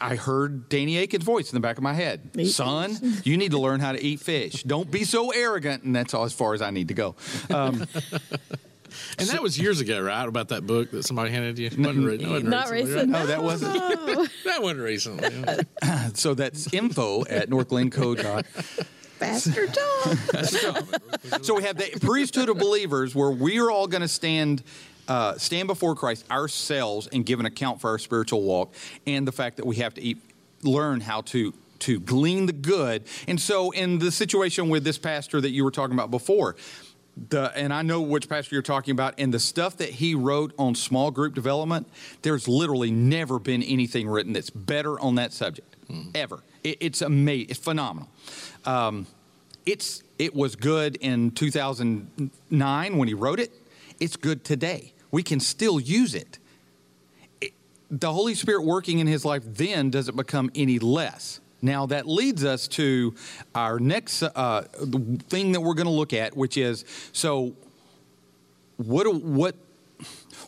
[0.00, 3.50] I heard Danny Akin's voice in the back of my head, Eat "Son, you need
[3.52, 4.62] to learn how to eat fish.
[4.62, 7.14] Don't be so arrogant." And that's all as far as I need to go.
[7.50, 7.86] Um,
[9.18, 10.26] And that was years ago, right?
[10.28, 11.70] About that book that somebody handed you.
[11.76, 13.12] Wasn't re- wasn't Not recently, recent.
[13.12, 13.22] right?
[13.22, 14.30] oh, that wasn't.
[14.44, 15.54] That wasn't recently.
[16.14, 18.42] So that's info at northglenco.com.
[19.18, 19.66] Pastor
[20.42, 21.42] Tom.
[21.42, 24.62] So we have the priesthood of believers where we are all going to stand
[25.08, 28.74] uh, stand before Christ ourselves and give an account for our spiritual walk
[29.06, 30.18] and the fact that we have to eat,
[30.62, 33.04] learn how to to glean the good.
[33.28, 36.56] And so in the situation with this pastor that you were talking about before,
[37.30, 40.52] the and I know which pastor you're talking about and the stuff that he wrote
[40.58, 41.86] on small group development,
[42.22, 45.76] there's literally never been anything written that's better on that subject
[46.14, 46.40] ever.
[46.64, 47.50] It, it's amazing.
[47.50, 48.08] It's phenomenal.
[48.64, 49.06] Um,
[49.66, 53.52] it's it was good in 2009 when he wrote it.
[54.00, 54.92] It's good today.
[55.10, 56.38] We can still use it.
[57.40, 57.54] It-
[57.90, 61.40] The Holy Spirit working in his life then doesn't become any less.
[61.64, 63.14] Now that leads us to
[63.54, 64.62] our next uh,
[65.28, 67.54] thing that we're going to look at, which is so.
[68.76, 69.54] What what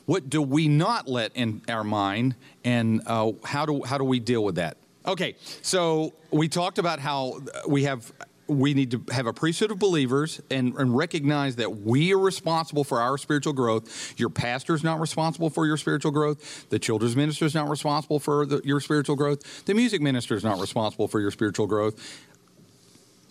[0.07, 4.21] what do we not let in our mind, and uh, how do how do we
[4.21, 4.77] deal with that?
[5.07, 8.13] Okay, so we talked about how we have
[8.49, 12.85] we need to have a priesthood of believers and, and recognize that we are responsible
[12.85, 14.15] for our spiritual growth.
[14.19, 16.69] Your pastor is not responsible for your spiritual growth.
[16.71, 19.65] The children's minister is not responsible for the, your spiritual growth.
[19.67, 22.23] The music minister is not responsible for your spiritual growth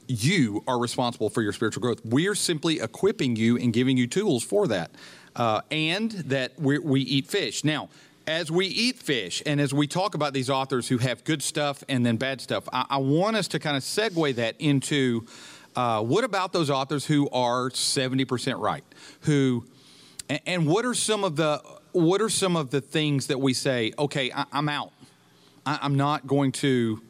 [0.08, 2.00] you are responsible for your spiritual growth.
[2.06, 4.92] We're simply equipping you and giving you tools for that.
[5.36, 7.66] Uh, and that we we eat fish.
[7.66, 7.90] Now,
[8.28, 11.84] as we eat fish and as we talk about these authors who have good stuff
[11.88, 15.26] and then bad stuff, I, I want us to kind of segue that into
[15.76, 18.84] uh, what about those authors who are 70% right?
[19.22, 19.66] Who,
[20.30, 21.62] and, and what are some of the
[21.92, 24.92] what are some of the things that we say, okay, I, I'm out.
[25.66, 27.02] I, I'm not going to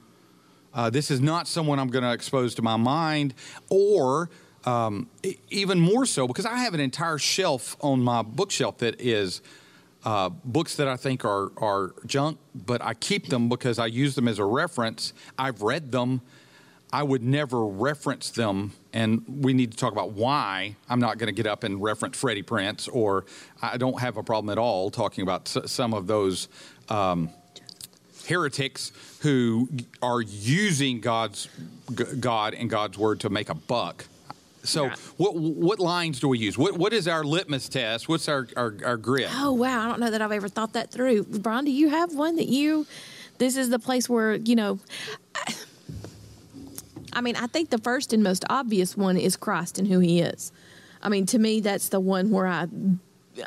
[0.73, 3.33] uh, this is not someone I'm going to expose to my mind,
[3.69, 4.29] or
[4.65, 5.07] um,
[5.49, 9.41] even more so because I have an entire shelf on my bookshelf that is
[10.05, 14.15] uh, books that I think are are junk, but I keep them because I use
[14.15, 15.13] them as a reference.
[15.37, 16.21] I've read them.
[16.93, 21.27] I would never reference them, and we need to talk about why I'm not going
[21.27, 23.25] to get up and reference Freddie Prince, or
[23.61, 26.47] I don't have a problem at all talking about some of those
[26.87, 27.31] um,
[28.27, 28.91] heretics
[29.21, 29.67] who
[30.01, 31.49] are using God's
[32.19, 34.05] God and God's word to make a buck.
[34.65, 34.95] So, Yeah.
[35.17, 36.57] what what lines do we use?
[36.57, 38.07] What what is our litmus test?
[38.09, 39.29] What's our our, our grid?
[39.33, 41.23] Oh wow, I don't know that I've ever thought that through.
[41.23, 42.85] Brian, do you have one that you?
[43.37, 44.79] This is the place where you know.
[47.13, 50.19] I mean, I think the first and most obvious one is Christ and who He
[50.19, 50.51] is.
[51.01, 52.67] I mean, to me, that's the one where I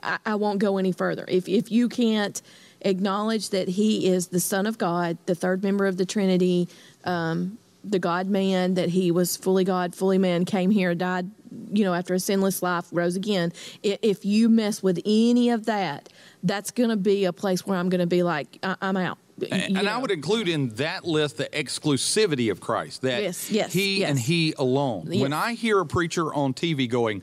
[0.03, 1.25] I, I won't go any further.
[1.29, 2.41] If if you can't
[2.83, 6.69] acknowledge that He is the Son of God, the third member of the Trinity,
[7.05, 7.59] um,
[7.91, 11.31] the God Man, that He was fully God, fully man, came here, died,
[11.73, 13.53] you know, after a sinless life, rose again.
[13.83, 16.09] If you mess with any of that,
[16.43, 19.19] that's going to be a place where I'm going to be like, I- I'm out.
[19.53, 23.73] And, and I would include in that list the exclusivity of Christ, that Yes, yes,
[23.73, 24.11] He yes.
[24.11, 25.07] and He alone.
[25.09, 27.23] When I hear a preacher on TV going,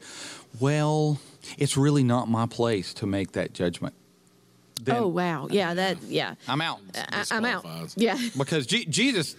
[0.62, 1.19] "Well,
[1.58, 3.95] it's really not my place to make that judgment,"
[4.82, 6.80] then oh wow, yeah, that yeah, I'm out.
[6.95, 7.65] I, I'm out.
[7.97, 8.17] Yeah.
[8.38, 9.36] because Je- Jesus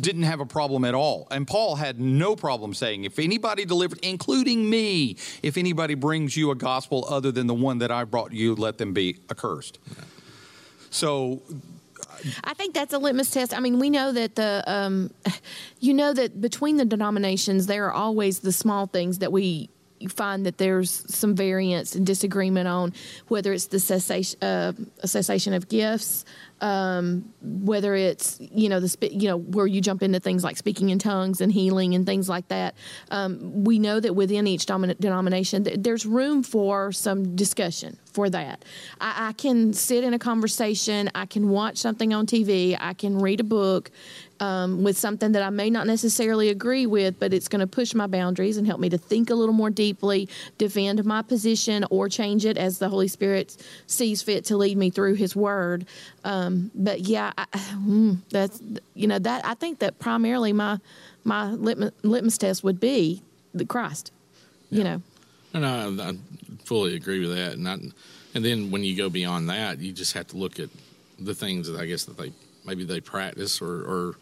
[0.00, 3.98] didn't have a problem at all, and Paul had no problem saying, "If anybody delivered,
[4.02, 8.32] including me, if anybody brings you a gospel other than the one that I brought
[8.32, 9.78] you, let them be accursed."
[10.90, 11.42] So
[12.44, 13.56] I think that's a litmus test.
[13.56, 15.10] I mean, we know that the, um,
[15.80, 19.70] you know, that between the denominations, there are always the small things that we
[20.08, 22.92] find that there's some variance and disagreement on,
[23.28, 24.72] whether it's the cessation, uh,
[25.04, 26.24] cessation of gifts,
[26.60, 30.90] um, whether it's you know the you know where you jump into things like speaking
[30.90, 32.74] in tongues and healing and things like that.
[33.10, 37.98] Um, we know that within each domin- denomination, th- there's room for some discussion.
[38.12, 38.64] for that.
[39.00, 43.18] I, I can sit in a conversation, I can watch something on TV, I can
[43.18, 43.90] read a book
[44.42, 47.94] um, with something that I may not necessarily agree with, but it's going to push
[47.94, 50.28] my boundaries and help me to think a little more deeply,
[50.58, 54.90] defend my position, or change it as the Holy Spirit sees fit to lead me
[54.90, 55.86] through His Word.
[56.24, 58.60] Um, but yeah, I, mm, that's
[58.94, 60.80] you know that I think that primarily my
[61.22, 63.22] my litmus, litmus test would be
[63.54, 64.10] the Christ.
[64.70, 65.02] You know.
[65.54, 66.16] And I, I
[66.64, 67.52] fully agree with that.
[67.52, 67.76] And I,
[68.34, 70.70] and then when you go beyond that, you just have to look at
[71.18, 72.32] the things that I guess that they
[72.64, 74.14] maybe they practice or, or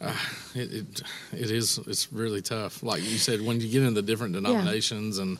[0.00, 0.16] uh,
[0.54, 2.82] it, it it is it's really tough.
[2.82, 5.24] Like you said, when you get into different denominations yeah.
[5.24, 5.38] and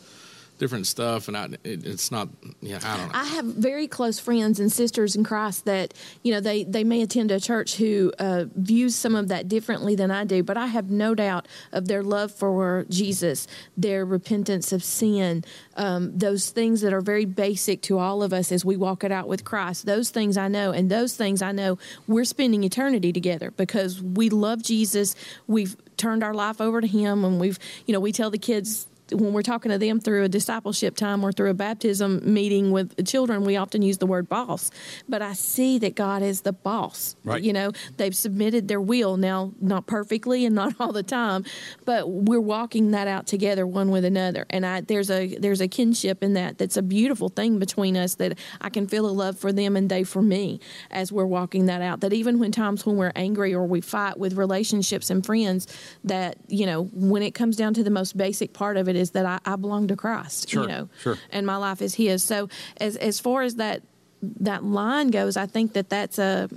[0.58, 2.28] different stuff, and I, it, it's not.
[2.60, 3.12] Yeah, I don't know.
[3.14, 7.00] I have very close friends and sisters in Christ that you know they they may
[7.02, 10.66] attend a church who uh, views some of that differently than I do, but I
[10.66, 15.44] have no doubt of their love for Jesus, their repentance of sin,
[15.76, 19.12] um, those things that are very basic to all of us as we walk it
[19.12, 19.86] out with Christ.
[19.86, 24.28] Those things I know, and those things I know we're spending eternity together because we
[24.28, 25.14] love Jesus.
[25.46, 28.87] We've turned our life over to Him, and we've you know we tell the kids
[29.12, 33.06] when we're talking to them through a discipleship time or through a baptism meeting with
[33.06, 34.70] children, we often use the word boss.
[35.08, 37.16] But I see that God is the boss.
[37.24, 37.42] Right.
[37.42, 41.44] You know, they've submitted their will now, not perfectly and not all the time,
[41.84, 44.46] but we're walking that out together, one with another.
[44.50, 46.58] And I, there's a there's a kinship in that.
[46.58, 48.16] That's a beautiful thing between us.
[48.16, 51.66] That I can feel a love for them and they for me as we're walking
[51.66, 52.00] that out.
[52.00, 55.66] That even when times when we're angry or we fight with relationships and friends,
[56.04, 59.12] that you know when it comes down to the most basic part of it is
[59.12, 60.48] that I, I belong to Christ.
[60.48, 61.16] Sure, you know, sure.
[61.30, 62.22] and my life is His.
[62.22, 63.82] So as as far as that
[64.22, 66.48] that line goes, I think that that's a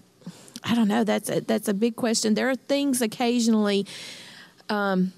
[0.63, 1.03] I don't know.
[1.03, 2.33] That's a, that's a big question.
[2.33, 3.85] There are things occasionally.
[4.69, 5.13] Um,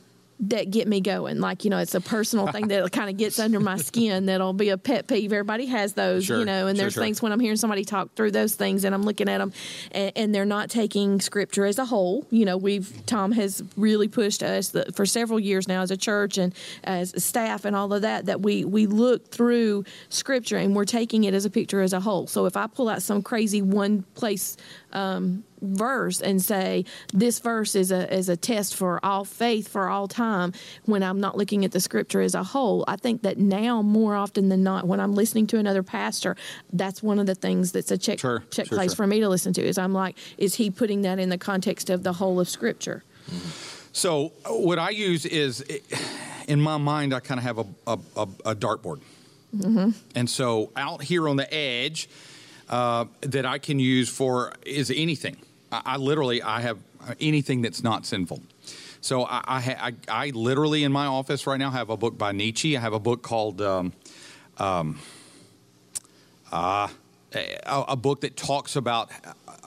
[0.50, 1.40] that get me going.
[1.40, 4.54] Like, you know, it's a personal thing that kind of gets under my skin that'll
[4.54, 5.32] be a pet peeve.
[5.32, 7.04] Everybody has those, sure, you know, and sure, there's sure.
[7.04, 9.54] things when I'm hearing somebody talk through those things and I'm looking at them
[9.92, 12.26] and, and, they're not taking scripture as a whole.
[12.32, 15.98] You know, we've, Tom has really pushed us the, for several years now as a
[15.98, 20.76] church and as staff and all of that, that we, we look through scripture and
[20.76, 22.26] we're taking it as a picture as a whole.
[22.26, 24.58] So if I pull out some crazy one place,
[24.94, 29.90] um, verse and say this verse is a is a test for all faith for
[29.90, 30.54] all time
[30.86, 32.84] when I'm not looking at the scripture as a whole.
[32.88, 36.36] I think that now more often than not when I'm listening to another pastor,
[36.72, 38.98] that's one of the things that's a check Sure, check sure, place sure.
[38.98, 41.90] for me to listen to is I'm like is he putting that in the context
[41.90, 43.04] of the whole of scripture?
[43.94, 45.64] So what I use is,
[46.48, 49.02] in my mind, I kind of have a, a, a, a dartboard,
[50.16, 52.10] and so out here on the edge
[52.70, 55.38] uh, that I can use for is anything.
[55.72, 56.80] I, I literally I have
[57.20, 58.42] anything that's not sinful.
[59.02, 62.32] So I, I, I, I literally in my office right now have a book by
[62.32, 62.78] Nietzsche.
[62.78, 63.92] I have a book called um,
[64.58, 65.00] um,
[66.52, 66.88] uh,
[67.34, 69.10] a, a book that talks about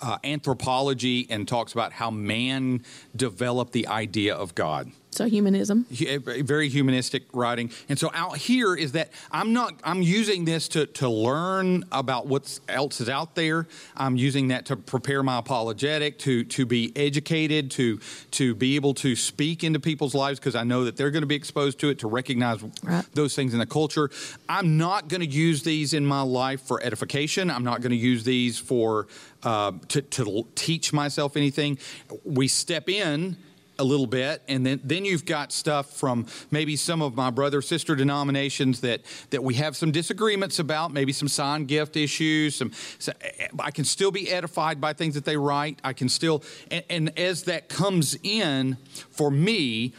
[0.00, 2.82] uh, anthropology and talks about how man
[3.14, 5.86] developed the idea of God So humanism.
[5.90, 7.70] very humanistic writing.
[7.88, 12.26] And so out here is that I'm not I'm using this to to learn about
[12.26, 13.66] what else is out there.
[13.96, 17.98] I'm using that to prepare my apologetic, to to be educated, to
[18.32, 21.26] to be able to speak into people's lives because I know that they're going to
[21.26, 23.04] be exposed to it, to recognize Right.
[23.14, 24.10] those things in the culture.
[24.48, 27.50] I'm not going to use these in my life for edification.
[27.50, 29.06] I'm not going to use these for
[29.42, 31.78] uh, to, to teach myself anything.
[32.24, 33.36] We step in
[33.78, 37.60] a little bit, and then then you've got stuff from maybe some of my brother
[37.62, 42.56] sister denominations that that we have some disagreements about, maybe some sign gift issues.
[42.56, 43.12] Some, so
[43.58, 45.78] I can still be edified by things that they write.
[45.84, 48.76] I can still, and, and as that comes in
[49.10, 49.92] for me,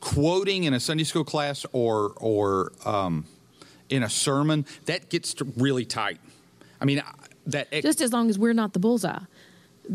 [0.00, 3.26] quoting in a Sunday school class or or um,
[3.88, 6.20] in a sermon that gets really tight.
[6.80, 7.02] I mean
[7.46, 9.20] that just as long as we're not the bullseye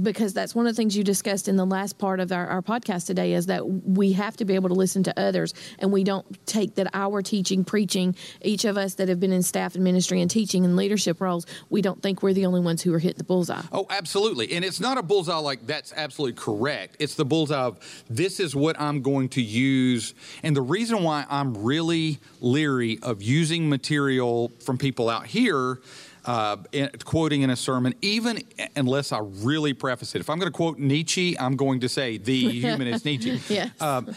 [0.01, 2.61] because that's one of the things you discussed in the last part of our, our
[2.61, 6.03] podcast today is that we have to be able to listen to others and we
[6.03, 9.83] don't take that our teaching preaching each of us that have been in staff and
[9.83, 12.99] ministry and teaching and leadership roles we don't think we're the only ones who are
[12.99, 14.53] hitting the bullseye Oh, absolutely.
[14.53, 16.95] And it's not a bullseye like that's absolutely correct.
[16.99, 20.13] It's the bullseye of this is what I'm going to use.
[20.43, 25.79] And the reason why I'm really leery of using material from people out here.
[26.25, 28.41] Uh, in, quoting in a sermon, even
[28.75, 30.21] unless I really preface it.
[30.21, 33.39] If I'm going to quote Nietzsche, I'm going to say the humanist Nietzsche.
[33.47, 33.79] Yes.
[33.79, 34.15] Um,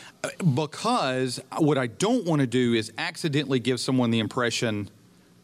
[0.55, 4.89] because what I don't want to do is accidentally give someone the impression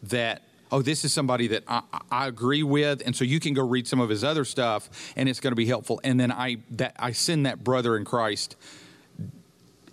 [0.05, 3.67] that oh this is somebody that I, I agree with and so you can go
[3.67, 6.59] read some of his other stuff and it's going to be helpful and then I
[6.73, 8.57] that I send that brother in Christ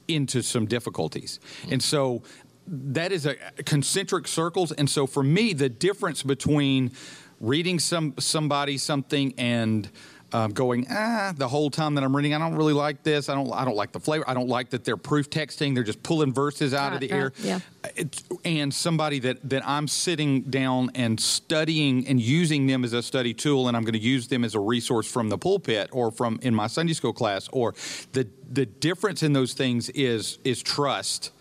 [0.08, 1.40] into some difficulties
[1.70, 2.24] and so
[2.72, 6.92] that is a concentric circles, and so for me, the difference between
[7.40, 9.90] reading some somebody something and
[10.34, 12.34] um, going ah the whole time that I'm reading.
[12.34, 13.28] I don't really like this.
[13.28, 13.52] I don't.
[13.52, 14.24] I don't like the flavor.
[14.30, 15.76] I don't like that they're proof texting.
[15.76, 17.34] They're just pulling verses out of Right, the air.
[17.44, 17.60] yeah.
[17.96, 23.04] It's, and somebody that that I'm sitting down and studying and using them as a
[23.04, 26.12] study tool, and I'm going to use them as a resource from the pulpit or
[26.12, 27.50] from in my Sunday school class.
[27.52, 27.74] Or
[28.14, 31.32] the the difference in those things is is trust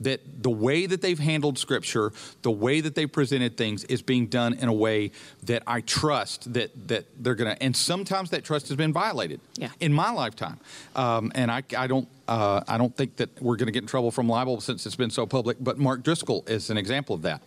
[0.00, 4.26] that the way that they've handled scripture, the way that they presented things is being
[4.26, 5.10] done in a way
[5.44, 7.62] that I trust that that they're going to.
[7.62, 9.70] And sometimes that trust has been violated Yeah.
[9.80, 10.58] in my lifetime.
[10.94, 13.88] Um, and I, I don't uh, I don't think that we're going to get in
[13.88, 15.56] trouble from libel since it's been so public.
[15.60, 17.42] But Mark Driscoll is an example of that.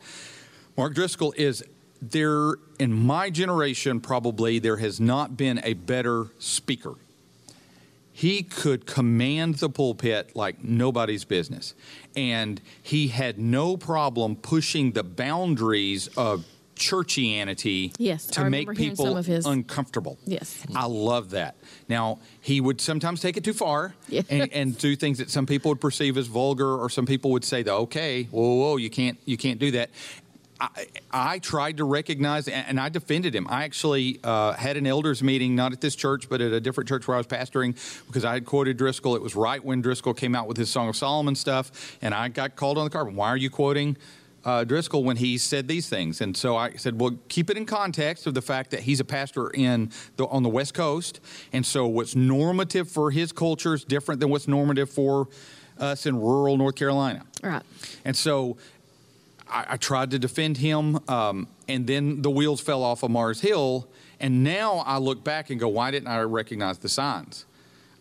[0.77, 1.63] Mark Driscoll is
[2.01, 3.99] there in my generation.
[4.01, 6.95] Probably there has not been a better speaker
[8.13, 11.73] he could command the pulpit like nobody's business.
[12.15, 16.45] And he had no problem pushing the boundaries of
[16.75, 20.17] churchianity Yes, to make people some of his- uncomfortable.
[20.25, 20.63] Yes.
[20.75, 21.55] I love that.
[21.87, 24.25] Now, he would sometimes take it too far Yes.
[24.29, 27.43] and, and do things that some people would perceive as vulgar or some people would
[27.45, 29.89] say, the, okay, whoa, whoa, you can't, you can't do that.
[30.61, 33.47] I, I tried to recognize and and I defended him.
[33.49, 36.87] I actually uh, had an elders meeting, not at this church, but at a different
[36.87, 37.75] church where I was pastoring,
[38.07, 39.15] because I had quoted Driscoll.
[39.15, 42.29] It was right when Driscoll came out with his Song of Solomon stuff, and I
[42.29, 43.15] got called on the carpet.
[43.15, 43.97] Why are you quoting
[44.45, 46.21] uh, Driscoll when he said these things?
[46.21, 49.05] And so I said, well, keep it in context of the fact that he's a
[49.05, 51.19] pastor in the, on the West Coast,
[51.51, 55.27] and so what's normative for his culture is different than what's normative for
[55.79, 57.25] us in rural North Carolina.
[57.41, 57.63] Right.
[58.05, 58.57] And so
[59.51, 63.41] I, I tried to defend him, um, and then the wheels fell off of Mars
[63.41, 63.87] Hill.
[64.19, 67.45] And now I look back and go, why didn't I recognize the signs?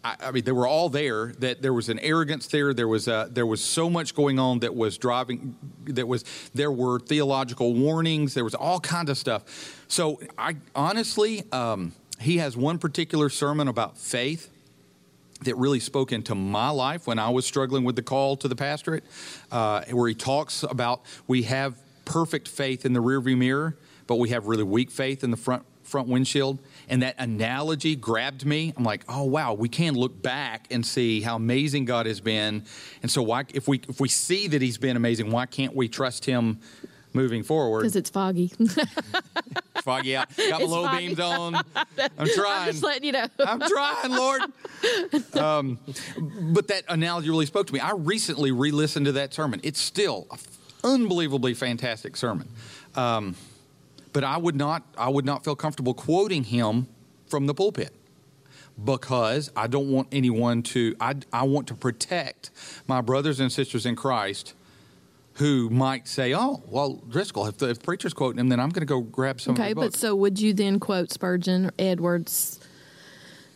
[0.04, 1.32] I, I mean, they were all there.
[1.38, 2.72] That there was an arrogance there.
[2.72, 5.56] There was uh, there was so much going on that was driving.
[5.84, 6.24] That was
[6.54, 8.34] there were theological warnings.
[8.34, 9.84] There was all kinds of stuff.
[9.88, 14.50] So I honestly, um, he has one particular sermon about faith
[15.42, 18.56] that really spoke into my life when I was struggling with the call to the
[18.56, 19.04] pastorate,
[19.50, 23.76] uh, where he talks about we have perfect faith in the rearview mirror,
[24.06, 26.60] but we have really weak faith in the front front windshield.
[26.88, 28.72] And that analogy grabbed me.
[28.76, 32.64] I'm like, oh wow, we can look back and see how amazing God has been.
[33.02, 35.88] And so why if we if we see that He's been amazing, why can't we
[35.88, 36.60] trust Him?
[37.12, 38.48] Moving forward, Because it's foggy.
[39.82, 40.28] foggy out.
[40.36, 41.06] Got my It's low foggy.
[41.08, 41.54] beams on.
[41.76, 42.62] I'm trying.
[42.68, 43.26] I'm just letting you know.
[43.44, 44.42] I'm trying, Lord.
[45.34, 45.78] Um,
[46.52, 47.80] but that analogy really spoke to me.
[47.80, 49.60] I recently re-listened to that sermon.
[49.62, 50.38] It's still an
[50.84, 52.48] unbelievably fantastic sermon.
[52.94, 53.36] Um,
[54.14, 56.86] but I would not, I would not feel comfortable quoting him
[57.26, 57.94] from the pulpit
[58.82, 60.96] because I don't want anyone to.
[61.00, 62.50] I, I want to protect
[62.86, 64.54] my brothers and sisters in Christ.
[65.40, 68.82] Who might say, "Oh, well, Driscoll, if the if preacher's quoting him, then I'm going
[68.82, 72.60] to go grab some." Okay, but so would you then quote Spurgeon, Edwards,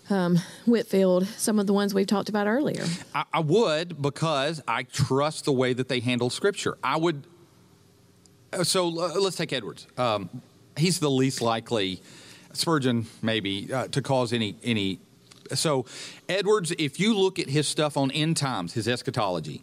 [0.09, 2.85] um, Whitefield, some of the ones we've talked about earlier?
[3.15, 6.79] I, I would because I trust the way that they handle Scripture.
[6.83, 7.27] I would.
[8.53, 9.87] uh, So uh, let's take Edwards.
[9.99, 10.31] Um,
[10.79, 12.01] he's the least likely,
[12.55, 15.01] Spurgeon maybe, uh, to cause any any.
[15.53, 15.85] So
[16.31, 19.63] Edwards, if you look at his stuff on end times, his eschatology,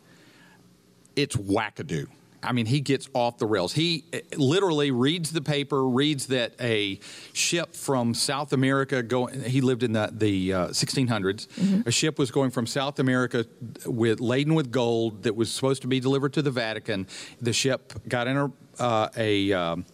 [1.22, 2.08] it's wackadoo.
[2.44, 3.74] I mean, he gets off the rails.
[3.74, 7.00] He uh, literally reads the paper, reads that a
[7.34, 9.44] ship from South America going.
[9.44, 11.86] He lived in the the uh, 1600s.
[11.86, 13.46] A ship was going from South America
[13.86, 17.08] with laden with gold that was supposed to be delivered to the Vatican.
[17.42, 19.86] The ship got in a uh, a um,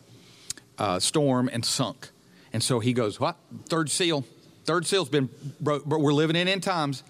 [0.77, 2.09] uh, storm and sunk.
[2.53, 3.37] And so he goes, "What?
[3.67, 4.23] Third seal?
[4.63, 5.83] Third seal's been broke.
[5.85, 7.03] But we're living in end times."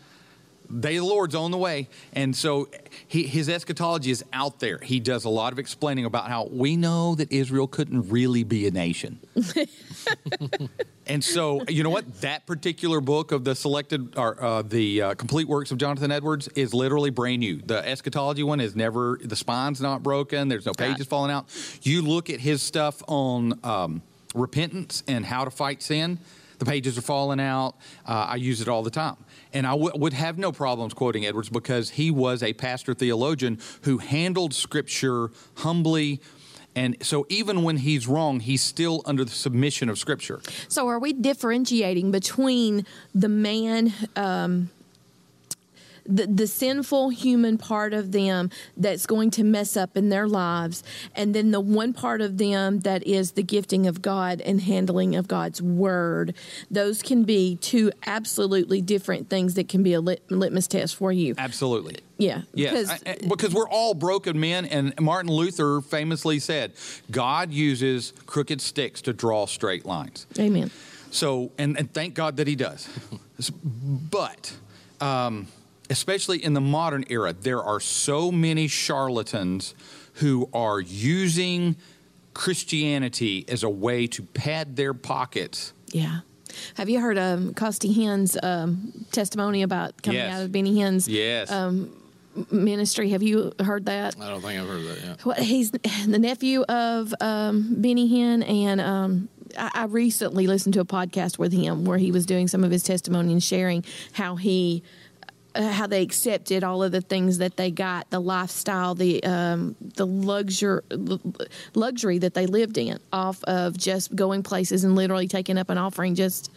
[0.79, 1.87] Day of the Lord's on the way.
[2.13, 2.67] And so
[3.07, 4.79] he, his eschatology is out there.
[4.79, 8.67] He does a lot of explaining about how we know that Israel couldn't really be
[8.67, 9.19] a nation.
[11.07, 12.21] and so, you know what?
[12.21, 16.47] That particular book of the selected or uh, the uh, complete works of Jonathan Edwards
[16.49, 17.61] is literally brand new.
[17.61, 21.07] The eschatology one is never, the spine's not broken, there's no pages Right.
[21.07, 21.45] falling out.
[21.83, 24.01] You look at his stuff on um,
[24.35, 26.19] repentance and how to fight sin.
[26.59, 27.75] The pages are falling out.
[28.05, 29.17] Uh, I use it all the time.
[29.53, 33.59] And I w- would have no problems quoting Edwards because he was a pastor theologian
[33.83, 36.19] who handled scripture humbly.
[36.75, 40.41] And so even when he's wrong, he's still under the submission of scripture.
[40.67, 42.85] So, are we differentiating between
[43.15, 44.69] the man, um,
[46.07, 50.83] the, the sinful human part of them that's going to mess up in their lives,
[51.15, 55.15] and then the one part of them that is the gifting of God and handling
[55.15, 56.33] of God's word.
[56.71, 61.11] Those can be two absolutely different things that can be a lit, litmus test for
[61.11, 61.35] you.
[61.37, 61.97] Absolutely.
[62.17, 62.41] Yeah.
[62.53, 66.71] Yes, because- I- I- because we're all broken men, and Martin Luther famously said,
[67.11, 70.71] "God uses crooked sticks to draw straight lines." Amen.
[71.11, 72.87] So, and, and thank God that He does.
[74.11, 74.53] but,
[74.99, 75.47] um,
[75.89, 79.73] especially in the modern era, there are so many charlatans
[80.15, 81.75] who are using
[82.33, 85.73] Christianity as a way to pad their pockets.
[85.91, 86.19] Yeah.
[86.75, 90.35] Have you heard um, Costi Hinn's um, testimony about coming Yes.
[90.35, 91.51] out of Benny Hinn's Yes.
[92.51, 93.09] ministry?
[93.09, 94.15] Have you heard that?
[94.21, 95.25] I don't think I've heard that yet.
[95.25, 100.79] Well, he's the nephew of um, Benny Hinn, and um, I, I recently listened to
[100.79, 103.83] a podcast with him where he was doing some of his testimony and sharing
[104.13, 104.83] how he.
[105.57, 109.75] Uh, how they accepted all of the things that they got, the lifestyle, the um,
[109.95, 110.81] the luxury
[111.73, 115.77] luxury that they lived in, off of just going places and literally taking up an
[115.79, 116.13] offering.
[116.13, 116.51] Just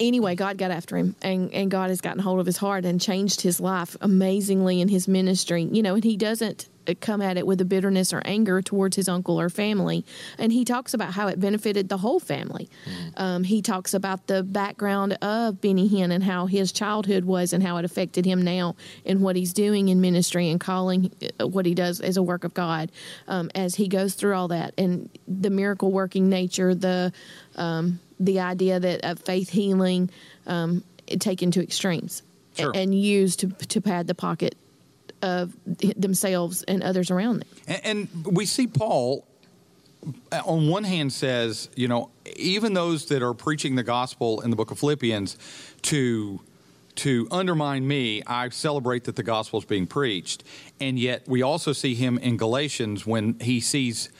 [0.00, 3.00] anyway, God got after him, and and God has gotten hold of his heart and
[3.00, 5.62] changed his life amazingly in his ministry.
[5.62, 6.66] You know, and he doesn't
[7.00, 10.04] come at it with a bitterness or anger towards his uncle or family.
[10.38, 12.68] And he talks about how it benefited the whole family.
[13.16, 17.62] Um, he talks about the background of Benny Hinn and how his childhood was and
[17.62, 21.10] how it affected him now and what he's doing in ministry and calling
[21.40, 22.90] uh, what he does as a work of God.
[23.28, 27.12] Um, as he goes through all that and the miracle working nature, the
[27.56, 30.10] um, the idea that of faith healing
[30.46, 30.84] um,
[31.18, 32.22] taken to extremes
[32.56, 32.72] Sure.
[32.74, 34.56] and used to to pad the pocket
[35.22, 37.48] of themselves and others around them.
[37.66, 39.26] And, and we see Paul,
[40.32, 44.50] uh, on one hand, says, you know, even those that are preaching the gospel in
[44.50, 45.36] the book of Philippians
[45.82, 46.40] to
[46.96, 50.44] to undermine me, I celebrate that the gospel is being preached.
[50.80, 54.10] And yet we also see him in Galatians when he sees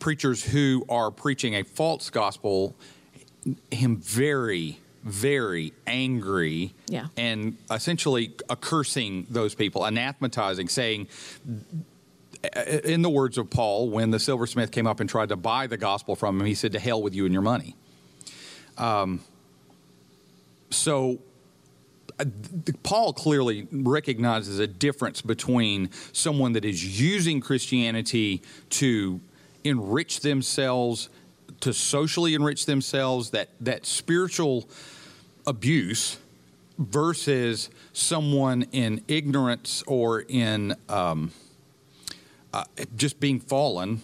[0.00, 2.74] preachers who are preaching a false gospel,
[3.70, 7.08] him very, very angry Yeah.
[7.16, 11.08] and essentially accursing those people, anathematizing, saying,
[12.84, 15.76] in the words of Paul, when the silversmith came up and tried to buy the
[15.76, 17.74] gospel from him, he said, To hell with you and your money.
[18.76, 19.20] Um,
[20.70, 21.18] so
[22.18, 22.24] uh,
[22.82, 29.20] Paul clearly recognizes a difference between someone that is using Christianity to
[29.64, 31.08] enrich themselves,
[31.64, 34.68] to socially enrich themselves, that, that spiritual
[35.46, 36.18] abuse
[36.78, 41.30] versus someone in ignorance or in um,
[42.52, 42.64] uh,
[42.96, 44.00] just being fallen.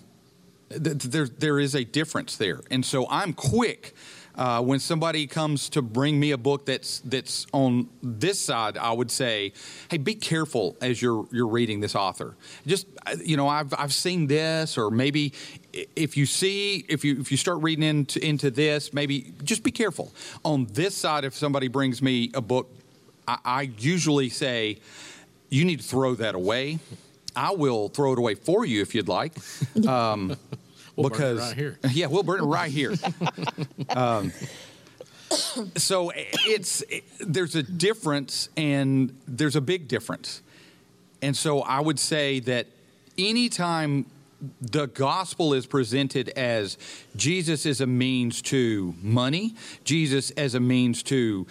[0.70, 3.92] Th- th- There, there is a difference there, and so I'm quick
[4.36, 8.78] uh, when somebody comes to bring me a book that's that's on this side.
[8.78, 9.52] I would say,
[9.90, 12.36] hey, be careful as you're you're reading this author.
[12.66, 15.32] Just uh, you know, I've I've seen this, or maybe
[15.72, 19.70] if you see if you if you start reading into into this, maybe just be
[19.70, 20.12] careful.
[20.44, 22.70] On this side, if somebody brings me a book,
[23.26, 24.78] I, I usually say,
[25.48, 26.78] you need to throw that away.
[27.36, 29.34] I will throw it away for you if you'd like.
[29.86, 30.36] Um,
[30.96, 31.78] We'll burn it because right here.
[31.92, 32.94] yeah, we'll burn it right here.
[33.90, 34.32] um,
[35.76, 40.42] so it's it, there's a difference, and there's a big difference.
[41.22, 42.66] And so I would say that
[43.16, 44.06] anytime
[44.60, 46.78] the gospel is presented as
[47.16, 51.46] Jesus is a means to money, Jesus as a means to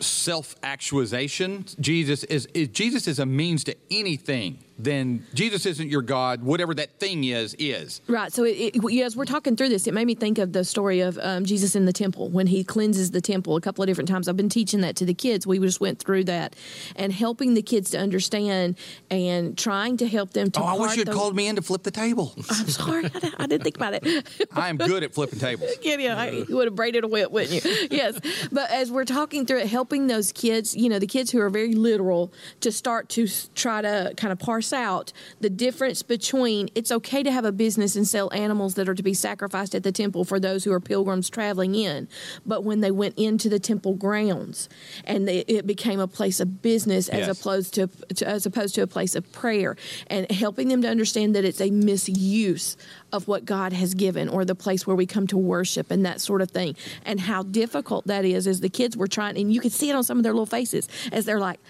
[0.00, 6.02] self actualization, Jesus is, is Jesus is a means to anything, then Jesus isn't your
[6.02, 6.42] God.
[6.42, 8.00] Whatever that thing is, is.
[8.08, 8.32] Right.
[8.32, 11.00] So, it, it, as we're talking through this, it made me think of the story
[11.00, 14.08] of um, Jesus in the temple when he cleanses the temple a couple of different
[14.08, 14.28] times.
[14.28, 15.46] I've been teaching that to the kids.
[15.46, 16.56] We just went through that
[16.96, 18.76] and helping the kids to understand
[19.10, 20.60] and trying to help them to.
[20.60, 22.34] Oh, I wish you'd those- called me in to flip the table.
[22.50, 24.48] I'm sorry, I, didn't- I didn't think about it.
[24.52, 25.70] I am good at flipping tables.
[25.82, 27.88] Yeah, yeah, I- you would have braided a whip, wouldn't you?
[27.90, 28.18] Yes.
[28.50, 31.50] But as we're talking through it, helping those kids, you know, the kids who are
[31.50, 36.90] very literal, to start to try to kind of parse out the difference between it's
[36.92, 39.92] okay to have a business and sell animals that are to be sacrificed at the
[39.92, 42.08] temple for those who are pilgrims traveling in,
[42.46, 44.68] but when they went into the temple grounds
[45.04, 47.40] and they, it became a place of business as Yes.
[47.40, 49.76] opposed to, to as opposed to a place of prayer,
[50.08, 52.76] and helping them to understand that it's a misuse
[53.12, 56.20] of what God has given or the place where we come to worship and that
[56.20, 59.60] sort of thing, and how difficult that is as the kids were trying, and you
[59.60, 61.60] could see it on some of their little faces as they're like,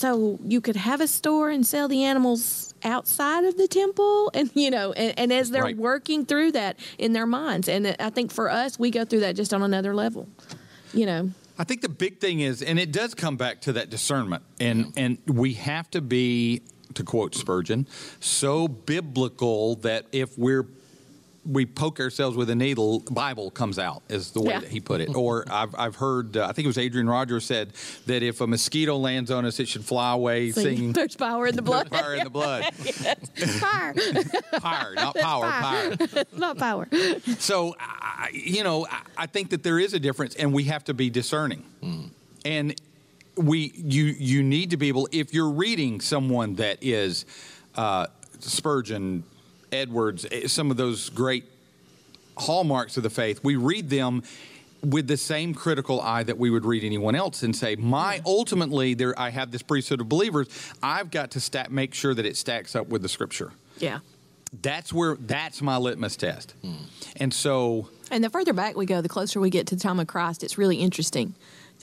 [0.00, 4.50] so you could have a store and sell the animals outside of the temple and
[4.54, 5.76] you know and, and as they're Right.
[5.76, 7.68] working through that in their minds.
[7.68, 10.26] And i think for us we go through that just on another level
[10.94, 11.30] you know.
[11.58, 14.92] I think the big thing is, and it does come back to that discernment, and
[14.96, 16.62] and we have to be,
[16.94, 17.86] to quote Spurgeon,
[18.18, 20.66] so biblical that if we're
[21.50, 24.60] we poke ourselves with a needle, Bible comes out, is the way Yeah.
[24.60, 25.14] that he put it.
[25.16, 27.72] Or I've, I've heard, uh, I think it was Adrian Rogers said
[28.06, 31.56] that if a mosquito lands on us, it should fly away singing There's power in
[31.56, 31.88] the blood.
[31.90, 32.64] fire in the blood.
[32.74, 33.94] Fire,
[34.60, 35.96] Fire, not power, fire.
[36.36, 36.88] not power.
[37.38, 40.84] So, I, you know, I, I think that there is a difference, and we have
[40.84, 41.64] to be discerning.
[42.44, 42.80] And
[43.36, 45.08] we, you, you need to be able.
[45.12, 47.24] If you're reading someone that is
[47.74, 48.06] uh,
[48.38, 49.24] Spurgeon,
[49.72, 51.44] Edwards, eh, some of those great
[52.36, 54.22] hallmarks of the faith, we read them
[54.82, 58.94] with the same critical eye that we would read anyone else and say my ultimately
[58.94, 60.48] there i have this priesthood of believers
[60.82, 63.98] i've got to stack, make sure that it stacks up with the scripture Yeah.
[64.62, 66.54] that's where that's my litmus test
[67.16, 70.00] and so And the further back we go, the closer we get to the time
[70.00, 71.34] of Christ, it's really interesting.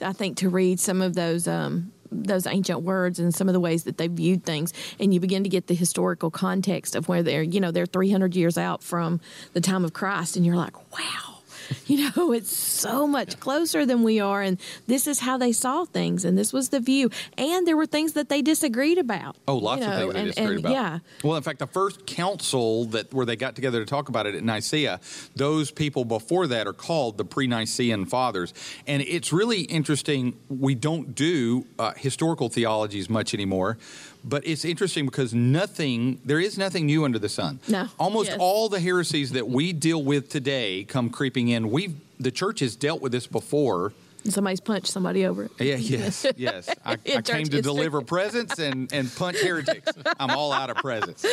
[0.02, 3.60] I think to read some of those um, those ancient words and some of the
[3.60, 7.22] ways that they viewed things, and you begin to get the historical context of where
[7.22, 9.20] they're you know they're 300 years out from
[9.52, 11.37] the time of Christ, and you're like, wow.
[11.86, 15.84] You know, it's so much closer than we are, and this is how they saw
[15.84, 17.10] things, and this was the view.
[17.38, 19.36] And there were things that they disagreed about.
[19.46, 20.72] Oh, lots you of know, things they and- disagreed and, about.
[20.72, 24.26] Yeah, Well, in fact, the first council that where they got together to talk about
[24.26, 25.00] it at Nicaea,
[25.34, 28.52] those people before that are called the pre-Nicean fathers,
[28.86, 30.34] and it's really interesting.
[30.48, 33.78] We don't do uh, historical theologies much anymore,
[34.24, 37.60] but it's interesting because nothing there is nothing new under the sun.
[37.68, 37.88] No.
[37.98, 38.38] almost Yes.
[38.40, 41.70] all the heresies that we deal with today come creeping in.
[41.70, 43.92] We've, the church has dealt with this before.
[44.28, 45.52] somebody's punched somebody over it.
[45.60, 46.68] Yeah, yes, yes.
[46.84, 47.62] I, I came to history.
[47.62, 49.90] deliver presents and, and punch heretics.
[50.20, 51.24] I'm all out of presents.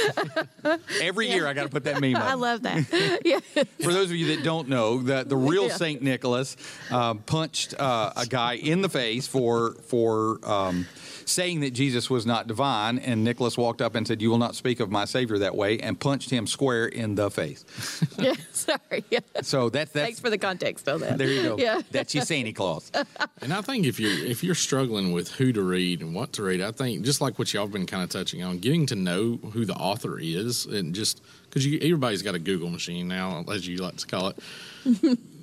[1.01, 2.23] Every year I got to put that meme up.
[2.23, 3.21] I love that.
[3.25, 3.39] yeah.
[3.83, 5.73] For those of you that don't know, the, the real Yeah.
[5.75, 6.55] Saint Nicholas
[6.91, 10.85] um, punched uh, a guy in the face for for um,
[11.25, 14.55] saying that Jesus was not divine, and Nicholas walked up and said, "You will not
[14.55, 17.65] speak of my Savior that way," and punched him square in the face.
[18.17, 18.33] yeah.
[18.51, 19.03] Sorry.
[19.09, 19.19] Yeah.
[19.41, 21.17] So that's that's Thanks for the context on that.
[21.17, 21.57] there you go.
[21.57, 21.81] Yeah.
[21.91, 22.91] That's your Santa Claus.
[23.41, 26.43] And I think if you're if you're struggling with who to read and what to
[26.43, 28.95] read, I think just like what y'all have been kind of touching on, getting to
[28.95, 33.67] know who the author is, and just because everybody's got a Google machine now, as
[33.67, 35.19] you like to call it.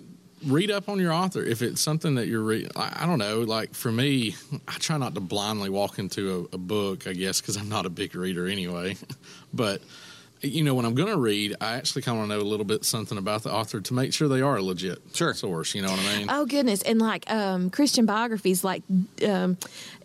[0.46, 2.70] read up on your author if it's something that you're reading.
[2.76, 3.40] I, I don't know.
[3.40, 4.34] Like for me,
[4.68, 7.06] I try not to blindly walk into a, a book.
[7.06, 8.96] I guess because I'm not a big reader anyway.
[9.54, 9.82] but
[10.44, 12.84] you know, when I'm going to read, I actually kind of know a little bit
[12.84, 15.34] something about the author to make sure they are a legit Sure.
[15.34, 15.72] source.
[15.72, 16.26] You know what I mean?
[16.28, 16.82] Oh goodness!
[16.82, 18.82] And like um, Christian biographies, like
[19.24, 19.56] um,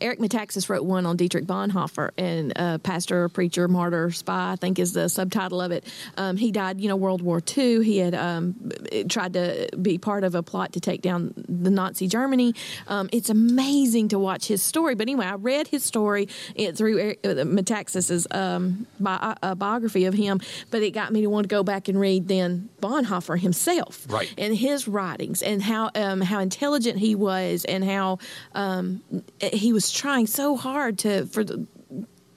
[0.01, 4.51] Eric Metaxas wrote one on Dietrich Bonhoeffer, and uh, pastor, preacher, martyr, spy.
[4.51, 5.83] I think is the subtitle of it.
[6.17, 7.83] Um, he died, you know, World War II.
[7.83, 8.71] He had um,
[9.09, 12.53] tried to be part of a plot to take down the Nazi Germany.
[12.87, 14.95] Um, it's amazing to watch his story.
[14.95, 20.05] But anyway, I read his story it, through Eric, uh, Metaxas's um, bi- uh, biography
[20.05, 20.39] of him,
[20.71, 24.33] but it got me to want to go back and read then Bonhoeffer himself, Right.
[24.37, 28.19] and his writings and how um, how intelligent he was and how
[28.53, 29.01] um,
[29.41, 31.67] he was trying so hard to for the,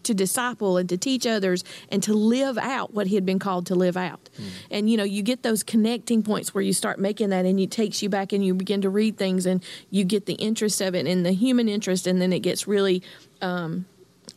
[0.03, 3.67] to disciple and to teach others and to live out what he had been called
[3.67, 4.31] to live out.
[4.71, 7.71] And you know, you get those connecting points where you start making that and it
[7.71, 10.95] takes you back and you begin to read things and you get the interest of
[10.95, 13.03] it and the human interest and then it gets really
[13.43, 13.85] um,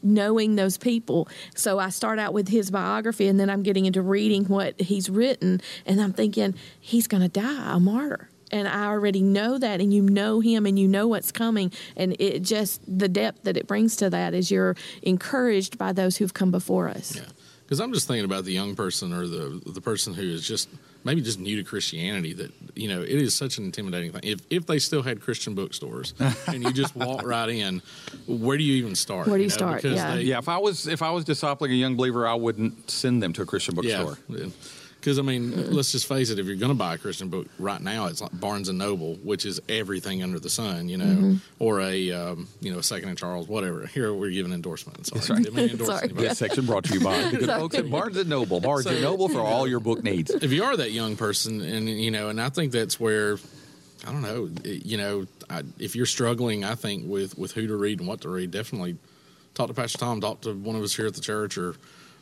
[0.02, 1.28] knowing those people.
[1.56, 5.10] So I start out with his biography and then I'm getting into reading what he's
[5.10, 8.30] written and I'm thinking he's going to die a martyr.
[8.54, 12.16] And I already know that, and you know him, and you know what's coming, and
[12.20, 16.34] it just the depth that it brings to that is you're encouraged by those who've
[16.34, 17.16] come before us.
[17.16, 17.24] Yeah,
[17.66, 20.70] because I'm just thinking about the young person or the the person who is just
[21.04, 22.34] maybe just new to Christianity.
[22.34, 24.22] That you know, it is such an intimidating thing.
[24.24, 26.14] If if they still had Christian bookstores
[26.48, 27.82] and you just walk right in,
[28.28, 29.28] where do you even start?
[29.28, 29.82] Where do you know, start?
[29.82, 30.16] because Yeah.
[30.16, 33.24] they- Yeah, if I was if I was discipling a young believer, I wouldn't send
[33.24, 34.20] them to a Christian bookstore.
[34.30, 34.48] Yeah.
[35.04, 36.40] Because I mean, let's just face it.
[36.40, 39.16] If you're going to buy a Christian book right now, it's like Barnes and Noble,
[39.16, 41.36] which is everything under the sun, you know, Mm-hmm.
[41.60, 43.86] or a um, you know a Second and Charles, whatever.
[43.86, 45.10] Here we're giving endorsements.
[45.10, 45.44] Sorry, That's right.
[45.44, 46.04] Didn't mean endorse Sorry.
[46.06, 46.28] anybody.
[46.30, 47.60] This section brought to you by the good Sorry.
[47.60, 48.60] folks at Barnes and Noble.
[48.62, 50.32] Barnes and Noble for all your book needs.
[50.32, 53.38] if you are that young person and you know and i think that's where
[54.08, 57.76] i don't know you know I, if you're struggling i think with with who to
[57.76, 58.98] read and what to read definitely
[59.54, 61.76] talk to pastor tom talk to one of us here at the church or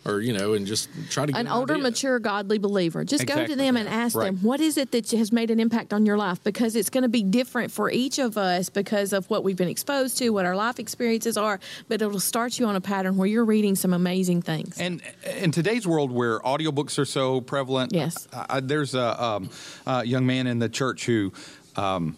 [0.05, 1.83] or you know and just try to get An older, idea.
[1.83, 3.03] mature, godly believer.
[3.03, 4.25] Just go to them and ask Right.
[4.25, 6.43] them, what is it that has made an impact on your life?
[6.43, 9.67] Because it's going to be different for each of us because of what we've been
[9.67, 13.27] exposed to, what our life experiences are, but it'll start you on a pattern where
[13.27, 14.79] you're reading some amazing things.
[14.79, 15.01] And
[15.37, 18.27] in today's world where audiobooks are so prevalent, Yes.
[18.33, 19.49] I, I- there's a, um,
[19.85, 21.31] a young man in the church who
[21.75, 22.17] um,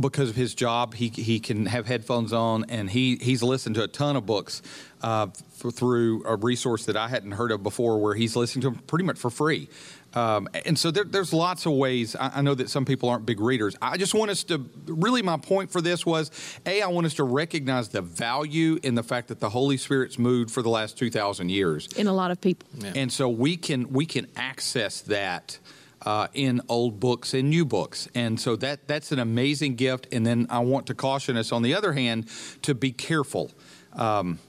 [0.00, 3.84] because of his job, he he can have headphones on, and he he's listened to
[3.84, 4.62] a ton of books
[5.02, 8.70] uh, for, through a resource that I hadn't heard of before, where he's listening to
[8.70, 9.68] them pretty much for free.
[10.14, 12.14] Um, and so there, there's lots of ways.
[12.14, 13.74] I, I, know that some people aren't big readers.
[13.80, 16.30] I just want us to really, my point for this was
[16.66, 20.18] A, I want us to recognize the value in the fact that the Holy Spirit's
[20.18, 21.88] moved for the last 2,000 years.
[21.96, 22.68] In a lot of people.
[22.78, 22.92] Yeah.
[22.94, 25.58] And so we can, we can access that.
[26.04, 30.08] Uh, in old books and new books, and so that that's an amazing gift.
[30.10, 32.26] And then I want to caution us, on the other hand,
[32.62, 33.52] to be careful.
[33.92, 34.40] Um,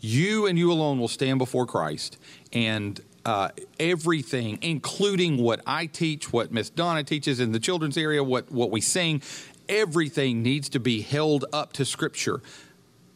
[0.00, 2.18] you and you alone will stand before Christ,
[2.52, 8.22] and uh, everything, including what I teach, what Miss Donna teaches in the children's area,
[8.22, 9.22] what, what we sing,
[9.68, 12.40] everything needs to be held up to Scripture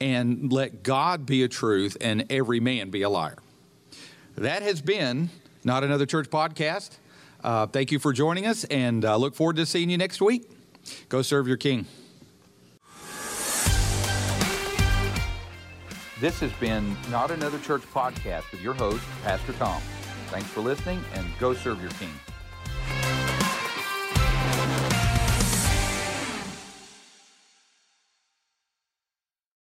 [0.01, 3.39] and let God be a truth and every man be a liar.
[4.37, 5.31] That has been
[5.65, 6.99] Not Another Church podcast.
[7.47, 10.51] Uh, thank you for joining us and uh, look forward to seeing you next week.
[11.09, 11.87] Go serve your King.
[16.19, 19.81] This has been Not Another Church podcast with your host, Pastor Tom.
[20.29, 22.11] Thanks for listening and go serve your king.